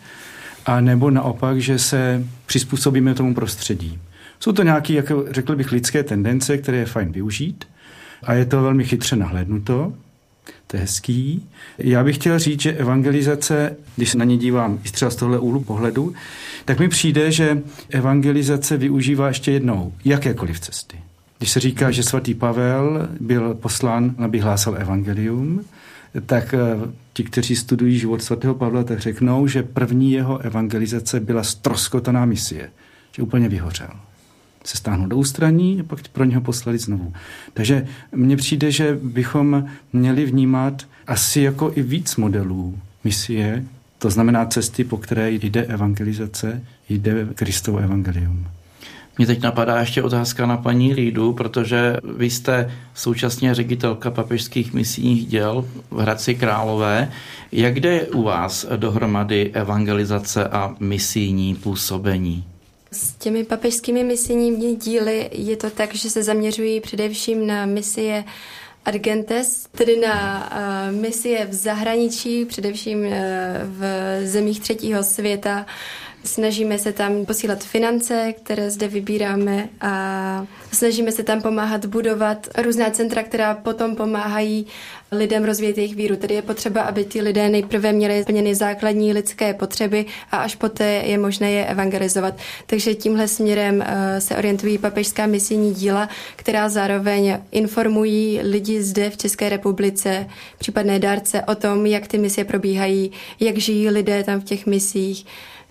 a 0.66 0.80
nebo 0.80 1.10
naopak, 1.10 1.60
že 1.60 1.78
se 1.78 2.24
přizpůsobíme 2.46 3.14
tomu 3.14 3.34
prostředí. 3.34 3.98
Jsou 4.40 4.52
to 4.52 4.62
nějaké, 4.62 4.92
jako 4.92 5.24
řekl 5.30 5.56
bych, 5.56 5.72
lidské 5.72 6.02
tendence, 6.02 6.58
které 6.58 6.76
je 6.76 6.86
fajn 6.86 7.12
využít 7.12 7.64
a 8.22 8.34
je 8.34 8.44
to 8.44 8.62
velmi 8.62 8.84
chytře 8.84 9.16
nahlédnuto. 9.16 9.92
To 10.74 10.78
je 10.78 10.82
hezký. 10.82 11.48
Já 11.78 12.04
bych 12.04 12.16
chtěl 12.16 12.38
říct, 12.38 12.60
že 12.60 12.72
evangelizace, 12.72 13.76
když 13.96 14.10
se 14.10 14.18
na 14.18 14.24
ně 14.24 14.36
dívám 14.36 14.78
i 14.84 14.90
třeba 14.90 15.10
z 15.10 15.16
tohle 15.16 15.38
úhlu 15.38 15.60
pohledu, 15.60 16.14
tak 16.64 16.78
mi 16.78 16.88
přijde, 16.88 17.32
že 17.32 17.62
evangelizace 17.90 18.76
využívá 18.76 19.28
ještě 19.28 19.52
jednou 19.52 19.92
jakékoliv 20.04 20.60
cesty. 20.60 20.96
Když 21.38 21.50
se 21.50 21.60
říká, 21.60 21.90
že 21.90 22.02
svatý 22.02 22.34
Pavel 22.34 23.08
byl 23.20 23.54
poslán, 23.54 24.14
aby 24.18 24.40
hlásal 24.40 24.76
evangelium, 24.78 25.64
tak 26.26 26.54
eh, 26.54 26.58
ti, 27.12 27.24
kteří 27.24 27.56
studují 27.56 27.98
život 27.98 28.22
svatého 28.22 28.54
Pavla, 28.54 28.84
tak 28.84 29.00
řeknou, 29.00 29.46
že 29.46 29.62
první 29.62 30.12
jeho 30.12 30.38
evangelizace 30.38 31.20
byla 31.20 31.42
stroskotaná 31.42 32.24
misie, 32.24 32.70
že 33.12 33.22
úplně 33.22 33.48
vyhořel 33.48 33.90
se 34.64 34.76
stáhnout 34.76 35.06
do 35.06 35.16
ústraní 35.16 35.80
a 35.80 35.84
pak 35.84 36.08
pro 36.08 36.24
něho 36.24 36.40
poslali 36.40 36.78
znovu. 36.78 37.12
Takže 37.54 37.86
mně 38.12 38.36
přijde, 38.36 38.70
že 38.70 38.98
bychom 39.02 39.64
měli 39.92 40.26
vnímat 40.26 40.86
asi 41.06 41.40
jako 41.40 41.72
i 41.74 41.82
víc 41.82 42.16
modelů 42.16 42.78
misie, 43.04 43.64
to 43.98 44.10
znamená 44.10 44.46
cesty, 44.46 44.84
po 44.84 44.96
které 44.96 45.30
jde 45.30 45.62
evangelizace, 45.62 46.62
jde 46.88 47.26
Kristovo 47.34 47.78
evangelium. 47.78 48.46
Mě 49.18 49.26
teď 49.26 49.42
napadá 49.42 49.80
ještě 49.80 50.02
otázka 50.02 50.46
na 50.46 50.56
paní 50.56 50.94
Lídu, 50.94 51.32
protože 51.32 51.96
vy 52.16 52.30
jste 52.30 52.70
současně 52.94 53.54
ředitelka 53.54 54.10
papežských 54.10 54.72
misijních 54.72 55.26
děl 55.26 55.64
v 55.90 55.98
Hradci 55.98 56.34
Králové. 56.34 57.10
Jak 57.52 57.80
jde 57.80 58.00
u 58.00 58.22
vás 58.22 58.66
dohromady 58.76 59.50
evangelizace 59.54 60.48
a 60.48 60.74
misijní 60.80 61.54
působení? 61.54 62.44
S 62.94 63.12
těmi 63.12 63.44
papežskými 63.44 64.04
misijními 64.04 64.74
díly 64.76 65.30
je 65.32 65.56
to 65.56 65.70
tak, 65.70 65.94
že 65.94 66.10
se 66.10 66.22
zaměřují 66.22 66.80
především 66.80 67.46
na 67.46 67.66
misie 67.66 68.24
Argentes, 68.84 69.66
tedy 69.72 69.96
na 70.00 70.48
uh, 70.90 71.00
misie 71.00 71.46
v 71.46 71.54
zahraničí, 71.54 72.44
především 72.44 72.98
uh, 73.06 73.12
v 73.64 73.82
zemích 74.26 74.60
třetího 74.60 75.02
světa, 75.02 75.66
Snažíme 76.24 76.78
se 76.78 76.92
tam 76.92 77.26
posílat 77.26 77.64
finance, 77.64 78.34
které 78.42 78.70
zde 78.70 78.88
vybíráme 78.88 79.68
a 79.80 80.46
snažíme 80.72 81.12
se 81.12 81.22
tam 81.22 81.42
pomáhat 81.42 81.86
budovat 81.86 82.48
různá 82.62 82.90
centra, 82.90 83.22
která 83.22 83.54
potom 83.54 83.96
pomáhají 83.96 84.66
lidem 85.12 85.44
rozvíjet 85.44 85.78
jejich 85.78 85.94
víru. 85.94 86.16
Tedy 86.16 86.34
je 86.34 86.42
potřeba, 86.42 86.82
aby 86.82 87.04
ti 87.04 87.22
lidé 87.22 87.48
nejprve 87.48 87.92
měli 87.92 88.22
splněny 88.22 88.54
základní 88.54 89.12
lidské 89.12 89.54
potřeby 89.54 90.06
a 90.30 90.36
až 90.36 90.54
poté 90.54 90.84
je 90.84 91.18
možné 91.18 91.50
je 91.50 91.66
evangelizovat. 91.66 92.34
Takže 92.66 92.94
tímhle 92.94 93.28
směrem 93.28 93.84
eh, 93.86 94.20
se 94.20 94.36
orientují 94.36 94.78
papežská 94.78 95.26
misijní 95.26 95.74
díla, 95.74 96.08
která 96.36 96.68
zároveň 96.68 97.38
informují 97.50 98.40
lidi 98.42 98.82
zde 98.82 99.10
v 99.10 99.16
České 99.16 99.48
republice, 99.48 100.26
případné 100.58 100.98
dárce 100.98 101.42
o 101.42 101.54
tom, 101.54 101.86
jak 101.86 102.08
ty 102.08 102.18
misie 102.18 102.44
probíhají, 102.44 103.12
jak 103.40 103.56
žijí 103.58 103.88
lidé 103.90 104.24
tam 104.24 104.40
v 104.40 104.44
těch 104.44 104.66
misích 104.66 105.26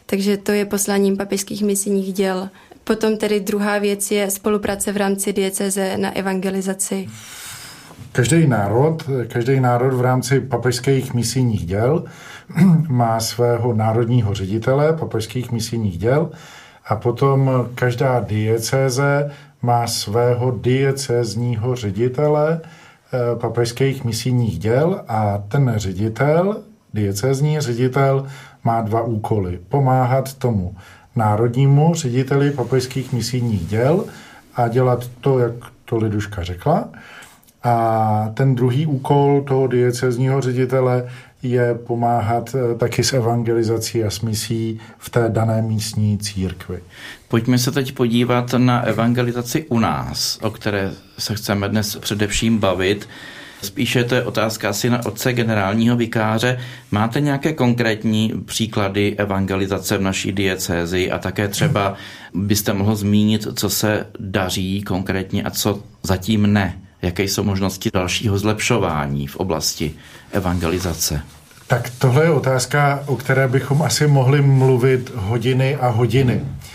takže 0.05 0.37
to 0.37 0.51
je 0.51 0.65
posláním 0.65 1.17
papežských 1.17 1.63
misijních 1.63 2.13
děl. 2.13 2.49
Potom 2.83 3.17
tedy 3.17 3.39
druhá 3.39 3.77
věc 3.77 4.11
je 4.11 4.31
spolupráce 4.31 4.91
v 4.91 4.97
rámci 4.97 5.33
dieceze 5.33 5.97
na 5.97 6.15
evangelizaci. 6.15 7.07
Každý 8.11 8.47
národ, 8.47 9.03
každý 9.27 9.59
národ 9.59 9.93
v 9.93 10.01
rámci 10.01 10.39
papežských 10.39 11.13
misijních 11.13 11.65
děl 11.65 12.03
má 12.89 13.19
svého 13.19 13.73
národního 13.73 14.33
ředitele 14.33 14.93
papežských 14.93 15.51
misijních 15.51 15.97
děl 15.97 16.29
a 16.85 16.95
potom 16.95 17.67
každá 17.75 18.19
diecéze 18.19 19.31
má 19.61 19.87
svého 19.87 20.51
diecézního 20.51 21.75
ředitele 21.75 22.61
eh, 22.61 23.35
papežských 23.35 24.03
misijních 24.03 24.59
děl 24.59 25.01
a 25.07 25.43
ten 25.47 25.73
ředitel, 25.75 26.57
diecézní 26.93 27.59
ředitel, 27.59 28.27
má 28.63 28.81
dva 28.81 29.01
úkoly. 29.01 29.59
Pomáhat 29.69 30.33
tomu 30.33 30.75
národnímu 31.15 31.93
řediteli 31.95 32.51
papežských 32.51 33.13
misijních 33.13 33.67
děl 33.67 34.05
a 34.55 34.67
dělat 34.67 35.07
to, 35.21 35.39
jak 35.39 35.53
to 35.85 35.97
Liduška 35.97 36.43
řekla. 36.43 36.89
A 37.63 38.31
ten 38.33 38.55
druhý 38.55 38.85
úkol 38.85 39.43
toho 39.47 39.67
diecezního 39.67 40.41
ředitele 40.41 41.09
je 41.43 41.75
pomáhat 41.75 42.55
eh, 42.55 42.77
taky 42.77 43.03
s 43.03 43.13
evangelizací 43.13 44.03
a 44.03 44.09
s 44.09 44.21
misí 44.21 44.79
v 44.97 45.09
té 45.09 45.29
dané 45.29 45.61
místní 45.61 46.17
církvi. 46.17 46.79
Pojďme 47.27 47.57
se 47.57 47.71
teď 47.71 47.91
podívat 47.91 48.53
na 48.57 48.81
evangelizaci 48.81 49.65
u 49.69 49.79
nás, 49.79 50.39
o 50.41 50.51
které 50.51 50.91
se 51.17 51.35
chceme 51.35 51.69
dnes 51.69 51.95
především 51.95 52.57
bavit. 52.57 53.09
Spíše 53.65 54.03
to 54.03 54.15
je 54.15 54.23
otázka 54.23 54.69
asi 54.69 54.89
na 54.89 55.05
otce 55.05 55.33
generálního 55.33 55.95
vikáře. 55.95 56.59
Máte 56.91 57.21
nějaké 57.21 57.53
konkrétní 57.53 58.31
příklady 58.45 59.15
evangelizace 59.17 59.97
v 59.97 60.01
naší 60.01 60.31
diecézi 60.31 61.11
a 61.11 61.19
také 61.19 61.47
třeba 61.47 61.95
byste 62.33 62.73
mohl 62.73 62.95
zmínit, 62.95 63.47
co 63.55 63.69
se 63.69 64.05
daří 64.19 64.81
konkrétně 64.81 65.43
a 65.43 65.49
co 65.49 65.79
zatím 66.03 66.53
ne? 66.53 66.77
Jaké 67.01 67.23
jsou 67.23 67.43
možnosti 67.43 67.89
dalšího 67.93 68.37
zlepšování 68.37 69.27
v 69.27 69.35
oblasti 69.35 69.93
evangelizace? 70.31 71.21
Tak 71.67 71.89
tohle 71.97 72.23
je 72.23 72.29
otázka, 72.29 73.03
o 73.05 73.15
které 73.15 73.47
bychom 73.47 73.81
asi 73.81 74.07
mohli 74.07 74.41
mluvit 74.41 75.11
hodiny 75.15 75.75
a 75.75 75.87
hodiny. 75.87 76.41
Eh, 76.43 76.72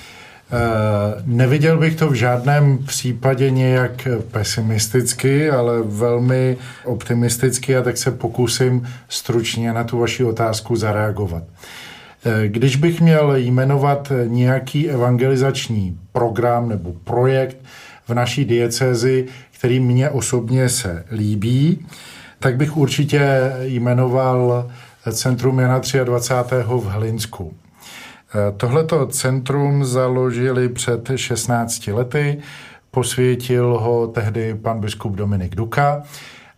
neviděl 1.25 1.79
bych 1.79 1.97
to 1.97 2.09
v 2.09 2.15
žádném 2.15 2.79
případě 2.79 3.51
nějak 3.51 4.09
pesimisticky, 4.31 5.51
ale 5.51 5.83
velmi 5.83 6.57
optimisticky 6.85 7.77
a 7.77 7.83
tak 7.83 7.99
se 7.99 8.11
pokusím 8.11 8.89
stručně 9.09 9.73
na 9.73 9.85
tu 9.85 9.99
vaši 9.99 10.25
otázku 10.25 10.77
zareagovat. 10.77 11.43
Eh, 12.25 12.49
když 12.49 12.77
bych 12.77 13.01
měl 13.01 13.37
jmenovat 13.37 14.13
nějaký 14.27 14.91
evangelizační 14.91 15.99
program 16.13 16.69
nebo 16.69 16.93
projekt 17.05 17.57
v 18.09 18.15
naší 18.15 18.45
diecézi, 18.45 19.27
který 19.59 19.81
mně 19.81 20.11
osobně 20.11 20.69
se 20.69 21.05
líbí, 21.13 21.87
tak 22.41 22.57
bych 22.57 22.77
určitě 22.77 23.53
jmenoval 23.61 24.71
Centrum 25.13 25.59
Jana 25.59 25.81
23. 26.05 26.57
v 26.67 26.85
Hlinsku. 26.85 27.55
Tohleto 28.57 29.07
centrum 29.07 29.85
založili 29.85 30.69
před 30.69 31.11
16 31.17 31.87
lety, 31.87 32.39
posvětil 32.91 33.79
ho 33.79 34.07
tehdy 34.07 34.55
pan 34.55 34.81
biskup 34.81 35.13
Dominik 35.13 35.55
Duka. 35.55 36.03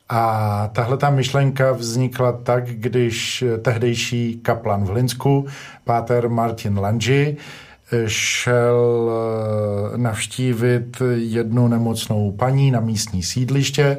A 0.08 0.70
tahle 0.72 0.96
ta 0.96 1.10
myšlenka 1.10 1.72
vznikla 1.72 2.32
tak, 2.32 2.70
když 2.70 3.44
tehdejší 3.62 4.40
kaplan 4.42 4.84
v 4.84 4.90
Linsku, 4.90 5.46
páter 5.84 6.28
Martin 6.28 6.78
Lanži, 6.78 7.36
šel 8.06 9.10
eh, 9.10 9.98
navštívit 9.98 11.02
jednu 11.14 11.68
nemocnou 11.68 12.32
paní 12.32 12.70
na 12.70 12.80
místní 12.80 13.22
sídliště 13.22 13.98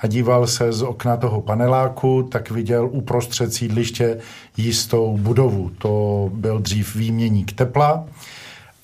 a 0.00 0.06
díval 0.06 0.46
se 0.46 0.72
z 0.72 0.82
okna 0.82 1.16
toho 1.16 1.40
paneláku, 1.40 2.22
tak 2.22 2.50
viděl 2.50 2.88
uprostřed 2.92 3.54
sídliště 3.54 4.18
jistou 4.56 5.18
budovu. 5.18 5.70
To 5.78 6.30
byl 6.34 6.58
dřív 6.58 6.94
výměník 6.96 7.52
tepla. 7.52 8.04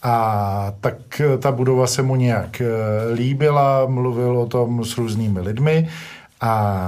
A 0.03 0.73
tak 0.81 1.23
ta 1.39 1.53
budova 1.53 1.87
se 1.87 2.03
mu 2.03 2.17
nějak 2.17 2.61
eh, 2.61 2.67
líbila, 3.15 3.87
mluvil 3.87 4.39
o 4.39 4.47
tom 4.47 4.85
s 4.85 4.99
různými 4.99 5.41
lidmi 5.41 5.89
a 6.41 6.85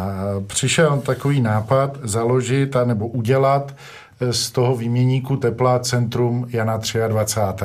přišel 0.46 1.00
takový 1.00 1.40
nápad 1.40 1.98
založit 2.02 2.76
a 2.76 2.84
nebo 2.84 3.06
udělat 3.06 3.74
eh, 4.20 4.32
z 4.32 4.50
toho 4.50 4.76
výměníku 4.76 5.36
tepla 5.36 5.78
centrum 5.78 6.46
Jana 6.48 6.80
23. 7.08 7.64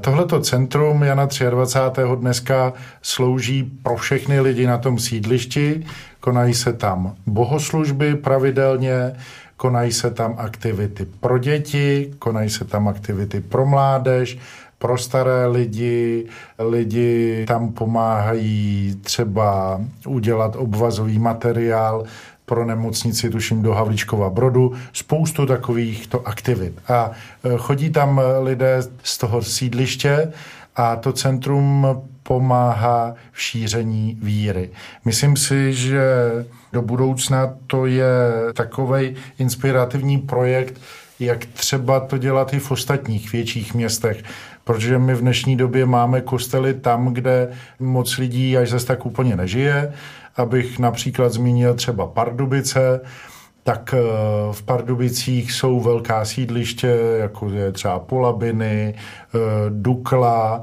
Tohleto 0.00 0.40
centrum 0.40 1.02
Jana 1.02 1.28
23. 1.50 2.02
dneska 2.16 2.72
slouží 3.02 3.62
pro 3.82 3.96
všechny 3.96 4.40
lidi 4.40 4.66
na 4.66 4.78
tom 4.78 4.98
sídlišti. 4.98 5.86
Konají 6.20 6.54
se 6.54 6.72
tam 6.72 7.14
bohoslužby 7.26 8.14
pravidelně, 8.14 9.12
konají 9.56 9.92
se 9.92 10.10
tam 10.10 10.34
aktivity 10.38 11.06
pro 11.20 11.38
děti, 11.38 12.14
konají 12.18 12.50
se 12.50 12.64
tam 12.64 12.88
aktivity 12.88 13.40
pro 13.40 13.66
mládež, 13.66 14.38
pro 14.78 14.98
staré 14.98 15.46
lidi, 15.46 16.26
lidi 16.58 17.44
tam 17.48 17.72
pomáhají 17.72 18.94
třeba 19.02 19.80
udělat 20.06 20.56
obvazový 20.56 21.18
materiál 21.18 22.04
pro 22.46 22.64
nemocnici, 22.64 23.30
tuším 23.30 23.62
do 23.62 23.74
Havlíčkova 23.74 24.30
Brodu, 24.30 24.72
spoustu 24.92 25.46
takovýchto 25.46 26.28
aktivit. 26.28 26.74
A 26.88 27.10
e, 27.10 27.58
chodí 27.58 27.90
tam 27.90 28.20
lidé 28.42 28.82
z 29.02 29.18
toho 29.18 29.42
sídliště 29.42 30.32
a 30.76 30.96
to 30.96 31.12
centrum 31.12 31.86
pomáhá 32.22 33.14
v 33.32 33.42
šíření 33.42 34.18
víry. 34.22 34.70
Myslím 35.04 35.36
si, 35.36 35.72
že 35.72 36.04
do 36.72 36.82
budoucna 36.82 37.54
to 37.66 37.86
je 37.86 38.04
takový 38.54 39.14
inspirativní 39.38 40.18
projekt, 40.18 40.80
jak 41.20 41.46
třeba 41.46 42.00
to 42.00 42.18
dělat 42.18 42.54
i 42.54 42.58
v 42.58 42.70
ostatních 42.70 43.32
větších 43.32 43.74
městech. 43.74 44.22
Protože 44.66 44.98
my 44.98 45.14
v 45.14 45.20
dnešní 45.20 45.56
době 45.56 45.86
máme 45.86 46.20
kostely 46.20 46.74
tam, 46.74 47.14
kde 47.14 47.48
moc 47.80 48.18
lidí 48.18 48.56
až 48.56 48.70
zase 48.70 48.86
tak 48.86 49.06
úplně 49.06 49.36
nežije 49.36 49.92
abych 50.36 50.78
například 50.78 51.32
zmínil 51.32 51.74
třeba 51.74 52.06
Pardubice, 52.06 53.00
tak 53.62 53.94
eh, 53.94 54.02
v 54.52 54.62
Pardubicích 54.62 55.52
jsou 55.52 55.80
velká 55.80 56.24
sídliště, 56.24 56.98
jako 57.18 57.48
je 57.48 57.72
třeba 57.72 57.98
Polabiny, 57.98 58.94
eh, 58.94 59.38
Dukla, 59.70 60.62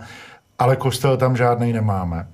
ale 0.59 0.75
kostel 0.75 1.17
tam 1.17 1.37
žádný 1.37 1.73
nemáme. 1.73 2.27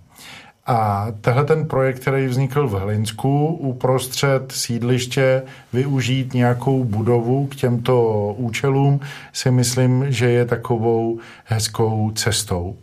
A 0.72 1.08
tehle 1.22 1.46
ten 1.46 1.66
projekt, 1.66 2.00
který 2.00 2.28
vznikl 2.28 2.68
v 2.68 2.74
Hlinsku, 2.74 3.48
uprostřed 3.48 4.52
sídliště 4.52 5.44
využít 5.74 6.34
nějakou 6.34 6.84
budovu 6.84 7.48
k 7.48 7.56
těmto 7.56 8.34
účelům, 8.38 9.00
si 9.34 9.52
myslím, 9.52 10.06
že 10.10 10.30
je 10.30 10.46
takovou 10.46 11.20
hezkou 11.46 12.12
cestou. 12.12 12.76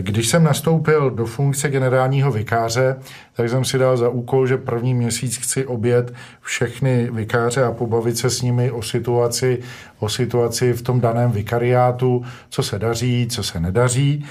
Když 0.00 0.28
jsem 0.28 0.44
nastoupil 0.44 1.10
do 1.10 1.26
funkce 1.26 1.68
generálního 1.68 2.32
vikáře, 2.32 2.96
tak 3.36 3.48
jsem 3.48 3.64
si 3.64 3.78
dal 3.78 3.96
za 3.96 4.08
úkol, 4.08 4.46
že 4.46 4.56
první 4.56 4.94
měsíc 4.94 5.36
chci 5.36 5.66
obět 5.66 6.14
všechny 6.40 7.08
vikáře 7.12 7.64
a 7.64 7.72
pobavit 7.72 8.18
se 8.18 8.30
s 8.30 8.42
nimi 8.42 8.70
o 8.70 8.82
situaci, 8.82 9.58
o 9.98 10.08
situaci 10.08 10.72
v 10.72 10.82
tom 10.82 11.00
daném 11.00 11.32
vikariátu, 11.32 12.24
co 12.48 12.62
se 12.62 12.78
daří, 12.78 13.26
co 13.30 13.42
se 13.42 13.60
nedaří. 13.60 14.24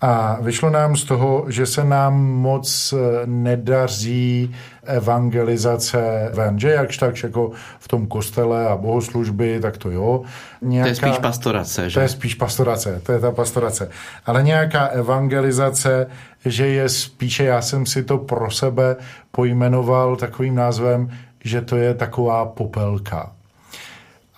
A 0.00 0.38
vyšlo 0.40 0.70
nám 0.70 0.96
z 0.96 1.04
toho, 1.04 1.44
že 1.48 1.66
se 1.66 1.84
nám 1.84 2.14
moc 2.24 2.94
eh, 2.96 3.26
nedaří 3.26 4.54
evangelizace 4.84 6.30
ven, 6.34 6.58
že 6.58 6.70
jakž 6.70 6.96
tak 6.96 7.22
jako 7.22 7.50
v 7.78 7.88
tom 7.88 8.06
kostele 8.06 8.68
a 8.68 8.76
bohoslužby, 8.76 9.60
tak 9.60 9.78
to 9.78 9.90
jo. 9.90 10.22
Nějaká, 10.62 10.84
to 10.84 10.88
je 10.88 10.94
spíš 10.94 11.18
pastorace, 11.18 11.90
že? 11.90 11.94
To 11.94 12.00
je 12.00 12.08
spíš 12.08 12.34
pastorace, 12.34 13.00
to 13.06 13.12
je 13.12 13.20
ta 13.20 13.30
pastorace. 13.30 13.90
Ale 14.26 14.42
nějaká 14.42 14.86
evangelizace, 14.86 16.06
že 16.44 16.66
je 16.66 16.88
spíše, 16.88 17.44
já 17.44 17.62
jsem 17.62 17.86
si 17.86 18.04
to 18.04 18.18
pro 18.18 18.50
sebe 18.50 18.96
pojmenoval 19.30 20.16
takovým 20.16 20.54
názvem, 20.54 21.10
že 21.44 21.60
to 21.60 21.76
je 21.76 21.94
taková 21.94 22.44
popelka. 22.44 23.32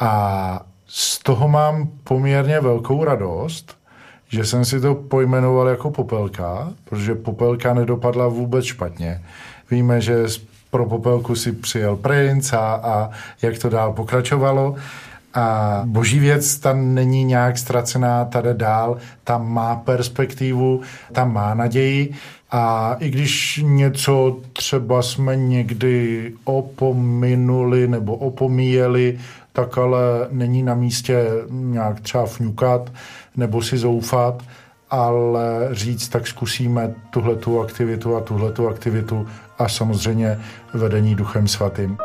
A 0.00 0.62
z 0.86 1.18
toho 1.18 1.48
mám 1.48 1.88
poměrně 2.04 2.60
velkou 2.60 3.04
radost, 3.04 3.77
že 4.28 4.44
jsem 4.44 4.64
si 4.64 4.80
to 4.80 4.94
pojmenoval 4.94 5.68
jako 5.68 5.90
popelka, 5.90 6.72
protože 6.84 7.14
popelka 7.14 7.74
nedopadla 7.74 8.28
vůbec 8.28 8.64
špatně. 8.64 9.22
Víme, 9.70 10.00
že 10.00 10.24
pro 10.70 10.86
popelku 10.86 11.36
si 11.36 11.52
přijel 11.52 11.96
princ 11.96 12.52
a, 12.52 12.58
a 12.58 13.10
jak 13.42 13.58
to 13.58 13.68
dál 13.68 13.92
pokračovalo. 13.92 14.76
A 15.34 15.82
boží 15.84 16.18
věc 16.18 16.58
tam 16.58 16.94
není 16.94 17.24
nějak 17.24 17.58
ztracená, 17.58 18.24
tady 18.24 18.54
dál, 18.54 18.96
tam 19.24 19.52
má 19.52 19.76
perspektivu, 19.76 20.80
tam 21.12 21.32
má 21.32 21.54
naději. 21.54 22.14
A 22.50 22.96
i 22.98 23.10
když 23.10 23.60
něco 23.62 24.36
třeba 24.52 25.02
jsme 25.02 25.36
někdy 25.36 26.32
opominuli 26.44 27.88
nebo 27.88 28.16
opomíjeli, 28.16 29.18
tak 29.58 29.78
ale 29.78 30.28
není 30.30 30.62
na 30.62 30.74
místě 30.74 31.26
nějak 31.48 32.00
třeba 32.00 32.26
fňukat 32.26 32.92
nebo 33.36 33.62
si 33.62 33.78
zoufat, 33.78 34.42
ale 34.90 35.68
říct, 35.72 36.08
tak 36.08 36.26
zkusíme 36.26 36.94
tuhle 37.10 37.36
tu 37.36 37.60
aktivitu 37.60 38.16
a 38.16 38.20
tuhle 38.20 38.52
tu 38.52 38.68
aktivitu 38.68 39.26
a 39.58 39.68
samozřejmě 39.68 40.38
vedení 40.74 41.14
duchem 41.14 41.48
svatým. 41.48 41.98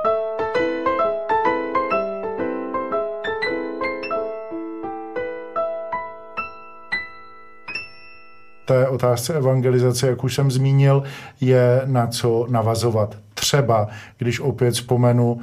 té 8.65 8.87
otázce 8.87 9.33
evangelizace, 9.33 10.07
jak 10.07 10.23
už 10.23 10.35
jsem 10.35 10.51
zmínil, 10.51 11.03
je 11.41 11.81
na 11.85 12.07
co 12.07 12.47
navazovat. 12.49 13.17
Třeba, 13.33 13.87
když 14.17 14.39
opět 14.39 14.71
vzpomenu 14.71 15.41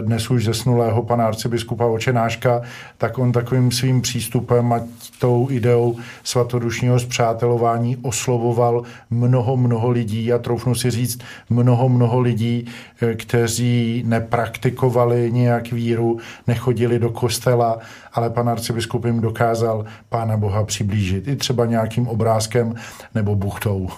dnes 0.00 0.30
už 0.30 0.44
zesnulého 0.44 1.02
pana 1.02 1.26
arcibiskupa 1.26 1.86
Očenáška, 1.86 2.62
tak 2.98 3.18
on 3.18 3.32
takovým 3.32 3.70
svým 3.70 4.02
přístupem 4.02 4.72
a 4.72 4.80
tou 5.18 5.48
ideou 5.50 5.96
svatodušního 6.24 6.98
zpřátelování 6.98 7.96
oslovoval 7.96 8.82
mnoho, 9.10 9.56
mnoho 9.56 9.90
lidí 9.90 10.32
a 10.32 10.38
troufnu 10.38 10.74
si 10.74 10.90
říct 10.90 11.18
mnoho, 11.50 11.88
mnoho 11.88 12.20
lidí, 12.20 12.66
eh, 13.02 13.14
kteří 13.14 14.02
nepraktikovali 14.06 15.32
nějak 15.32 15.72
víru, 15.72 16.18
nechodili 16.46 16.98
do 16.98 17.10
kostela, 17.10 17.78
ale 18.12 18.30
pan 18.30 18.48
arcibiskup 18.48 19.04
jim 19.04 19.20
dokázal 19.20 19.84
Pána 20.08 20.36
Boha 20.36 20.64
přiblížit 20.64 21.28
i 21.28 21.36
třeba 21.36 21.66
nějakým 21.66 22.08
obrázkem 22.08 22.74
nebo 23.14 23.34
buchtou. 23.34 23.88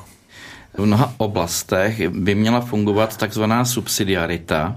V 0.78 0.86
mnoha 0.86 1.14
oblastech 1.16 2.08
by 2.08 2.34
měla 2.34 2.60
fungovat 2.60 3.16
takzvaná 3.16 3.64
subsidiarita, 3.64 4.76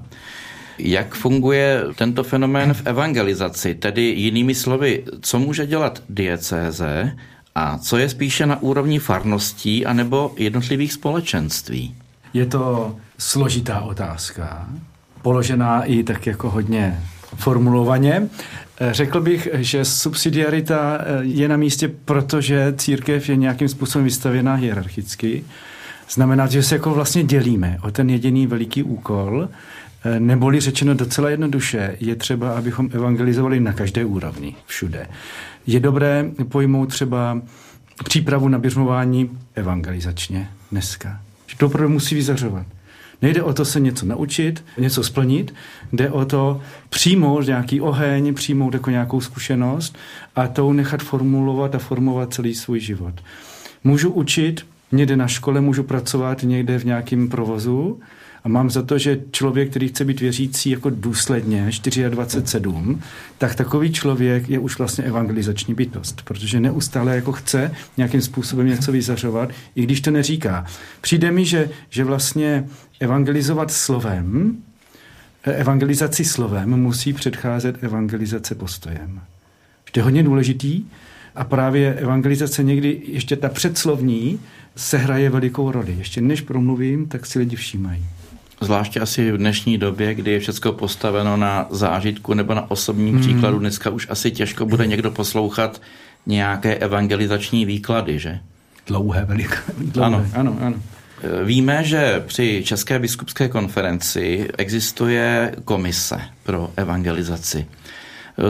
jak 0.80 1.16
funguje 1.16 1.84
tento 1.96 2.24
fenomén 2.24 2.74
v 2.74 2.82
evangelizaci, 2.86 3.76
tedy 3.76 4.02
jinými 4.02 4.56
slovy, 4.56 5.04
co 5.22 5.40
může 5.40 5.68
dělat 5.68 6.04
diecéze 6.10 7.18
a 7.56 7.78
co 7.78 7.98
je 7.98 8.10
spíše 8.10 8.46
na 8.46 8.62
úrovni 8.62 9.00
farností 9.00 9.86
anebo 9.86 10.34
jednotlivých 10.38 10.94
společenství? 10.94 11.96
Je 12.34 12.46
to 12.46 12.96
složitá 13.18 13.82
otázka, 13.82 14.68
položená 15.22 15.84
i 15.84 16.04
tak 16.04 16.28
jako 16.28 16.50
hodně 16.50 17.00
formulovaně. 17.36 18.30
Řekl 18.92 19.22
bych, 19.22 19.50
že 19.54 19.86
subsidiarita 19.86 21.00
je 21.22 21.48
na 21.48 21.58
místě, 21.58 21.88
protože 22.06 22.74
církev 22.78 23.30
je 23.30 23.36
nějakým 23.36 23.70
způsobem 23.70 24.06
vystavěná 24.06 24.54
hierarchicky. 24.54 25.44
Znamená, 26.10 26.48
že 26.48 26.64
se 26.64 26.76
jako 26.76 26.94
vlastně 26.94 27.24
dělíme 27.24 27.78
o 27.84 27.92
ten 27.92 28.10
jediný 28.10 28.48
veliký 28.48 28.84
úkol, 28.84 29.48
Eh, 29.48 29.52
neboli 30.20 30.60
řečeno 30.60 30.94
docela 30.94 31.30
jednoduše, 31.30 31.98
je 32.00 32.16
třeba, 32.16 32.58
abychom 32.58 32.90
evangelizovali 32.94 33.60
na 33.60 33.74
každé 33.74 34.06
úrovni, 34.06 34.56
všude. 34.66 35.08
Je 35.68 35.80
dobré 35.80 36.32
pojmout 36.50 36.86
třeba 36.86 37.42
přípravu 38.04 38.48
na 38.48 38.60
běžmování 38.60 39.30
evangelizačně 39.56 40.50
dneska. 40.72 41.22
Že 41.48 41.58
to 41.58 41.66
opravdu 41.66 41.94
musí 41.94 42.16
vyzařovat. 42.16 42.66
Nejde 43.22 43.44
o 43.44 43.54
to 43.54 43.66
se 43.66 43.80
něco 43.80 44.06
naučit, 44.06 44.64
něco 44.78 45.04
splnit, 45.04 45.54
jde 45.94 46.12
o 46.12 46.26
to 46.26 46.62
přijmout 46.90 47.48
nějaký 47.48 47.82
oheň, 47.82 48.34
přijmout 48.34 48.74
jako 48.74 48.90
nějakou 48.90 49.22
zkušenost 49.22 49.98
a 50.36 50.48
tou 50.48 50.74
nechat 50.74 51.04
formulovat 51.04 51.76
a 51.76 51.80
formovat 51.80 52.34
celý 52.34 52.56
svůj 52.56 52.80
život. 52.80 53.14
Můžu 53.84 54.10
učit, 54.12 54.66
někde 54.92 55.16
na 55.16 55.28
škole, 55.28 55.62
můžu 55.62 55.84
pracovat 55.84 56.44
někde 56.44 56.80
v 56.80 56.86
nějakém 56.86 57.30
provozu, 57.30 58.00
a 58.48 58.50
mám 58.50 58.70
za 58.70 58.82
to, 58.82 58.98
že 58.98 59.20
člověk, 59.32 59.70
který 59.70 59.88
chce 59.88 60.06
být 60.06 60.20
věřící 60.22 60.70
jako 60.70 60.90
důsledně 60.90 61.68
24-7, 61.70 63.00
tak 63.38 63.56
takový 63.56 63.92
člověk 63.92 64.50
je 64.50 64.60
už 64.60 64.78
vlastně 64.78 65.04
evangelizační 65.04 65.74
bytost, 65.74 66.22
protože 66.22 66.60
neustále 66.60 67.16
jako 67.16 67.32
chce 67.32 67.72
nějakým 67.98 68.22
způsobem 68.22 68.68
něco 68.68 68.92
vyzařovat, 68.92 69.50
i 69.76 69.84
když 69.84 70.02
to 70.02 70.12
neříká. 70.12 70.66
Přijde 71.02 71.32
mi, 71.32 71.46
že, 71.46 71.70
že 71.90 72.04
vlastně 72.04 72.68
evangelizovat 73.00 73.72
slovem, 73.72 74.58
evangelizaci 75.44 76.26
slovem 76.26 76.70
musí 76.70 77.14
předcházet 77.14 77.84
evangelizace 77.84 78.56
postojem. 78.56 79.22
To 79.92 80.00
je 80.00 80.04
hodně 80.04 80.24
důležitý 80.24 80.84
a 81.36 81.44
právě 81.44 81.94
evangelizace 81.94 82.64
někdy, 82.64 83.02
ještě 83.08 83.36
ta 83.36 83.50
předslovní, 83.50 84.40
se 84.76 84.98
hraje 84.98 85.30
velikou 85.30 85.72
roli. 85.72 85.96
Ještě 85.98 86.22
než 86.22 86.42
promluvím, 86.42 87.08
tak 87.08 87.26
si 87.26 87.40
lidi 87.40 87.56
všímají. 87.56 88.06
Zvláště 88.62 89.00
asi 89.00 89.32
v 89.32 89.38
dnešní 89.38 89.78
době, 89.78 90.14
kdy 90.14 90.32
je 90.32 90.40
všechno 90.40 90.74
postaveno 90.74 91.38
na 91.38 91.68
zážitku 91.70 92.34
nebo 92.34 92.54
na 92.54 92.72
osobním 92.72 93.14
hmm. 93.14 93.22
příkladu, 93.24 93.60
dneska 93.60 93.90
už 93.90 94.08
asi 94.10 94.32
těžko 94.32 94.66
bude 94.66 94.88
někdo 94.88 95.12
poslouchat 95.12 95.82
nějaké 96.26 96.76
evangelizační 96.76 97.66
výklady, 97.66 98.20
že? 98.20 98.40
Dlouhé, 98.88 99.26
veliké. 99.26 99.58
Ano, 100.02 100.26
ano, 100.34 100.58
ano. 100.62 100.76
Víme, 101.44 101.84
že 101.84 102.24
při 102.28 102.64
České 102.66 103.00
biskupské 103.00 103.50
konferenci 103.50 104.48
existuje 104.58 105.56
komise 105.66 106.22
pro 106.44 106.72
evangelizaci. 106.76 107.66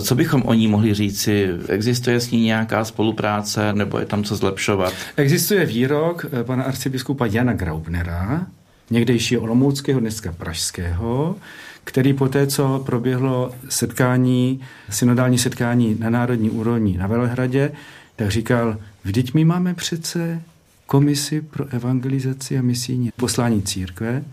Co 0.02 0.16
bychom 0.16 0.44
o 0.46 0.54
ní 0.54 0.68
mohli 0.68 0.94
říci? 0.94 1.50
Existuje 1.70 2.20
s 2.20 2.32
ní 2.32 2.44
nějaká 2.44 2.86
spolupráce 2.86 3.74
nebo 3.74 4.00
je 4.00 4.06
tam 4.06 4.24
co 4.24 4.36
zlepšovat? 4.36 4.94
Existuje 5.16 5.66
výrok 5.66 6.26
pana 6.44 6.64
arcibiskupa 6.64 7.26
Jana 7.26 7.54
Graubnera, 7.54 8.48
někdejšího 8.90 9.42
Olomouckého, 9.42 10.00
dneska 10.00 10.32
Pražského, 10.32 11.36
který 11.84 12.14
po 12.14 12.28
té, 12.28 12.48
co 12.48 12.84
proběhlo 12.86 13.52
setkání, 13.70 14.62
synodální 14.90 15.38
setkání 15.38 15.96
na 16.00 16.10
národní 16.10 16.50
úrovni 16.50 16.98
na 16.98 17.08
Velehradě, 17.08 17.72
tak 18.16 18.32
říkal, 18.32 18.78
vždyť 19.04 19.34
my 19.34 19.46
máme 19.46 19.74
přece 19.74 20.42
komisi 20.86 21.42
pro 21.42 21.68
evangelizaci 21.68 22.58
a 22.58 22.62
misijní 22.62 23.12
poslání 23.16 23.62
církve, 23.62 24.24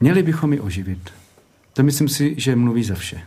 měli 0.00 0.22
bychom 0.22 0.52
ji 0.52 0.60
oživit. 0.60 1.10
To 1.72 1.82
myslím 1.82 2.08
si, 2.08 2.34
že 2.36 2.56
mluví 2.56 2.84
za 2.84 2.94
vše. 2.94 3.20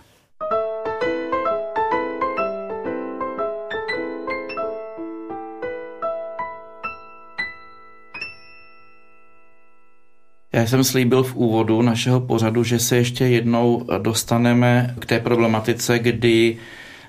Já 10.58 10.68
jsem 10.68 10.84
slíbil 10.84 11.24
v 11.24 11.36
úvodu 11.36 11.82
našeho 11.82 12.20
pořadu, 12.20 12.64
že 12.64 12.80
se 12.80 12.96
ještě 12.96 13.26
jednou 13.26 13.86
dostaneme 13.98 14.96
k 15.00 15.06
té 15.06 15.20
problematice, 15.20 16.00
kdy 16.00 16.58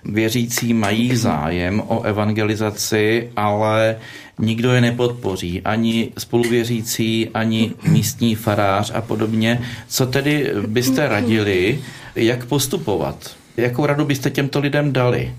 věřící 0.05 0.75
mají 0.75 1.17
zájem 1.17 1.83
o 1.87 2.03
evangelizaci, 2.03 3.31
ale 3.37 3.97
nikdo 4.39 4.73
je 4.73 4.81
nepodpoří. 4.81 5.63
Ani 5.63 6.13
spoluvěřící, 6.19 7.29
ani 7.35 7.73
místní 7.89 8.35
farář 8.35 8.93
a 8.95 9.01
podobně. 9.01 9.61
Co 9.89 10.07
tedy 10.07 10.53
byste 10.67 11.09
radili, 11.09 11.79
jak 12.17 12.47
postupovat? 12.47 13.37
Jakou 13.57 13.87
radu 13.87 14.05
byste 14.05 14.31
těmto 14.31 14.61
lidem 14.61 14.93
dali? 14.93 15.35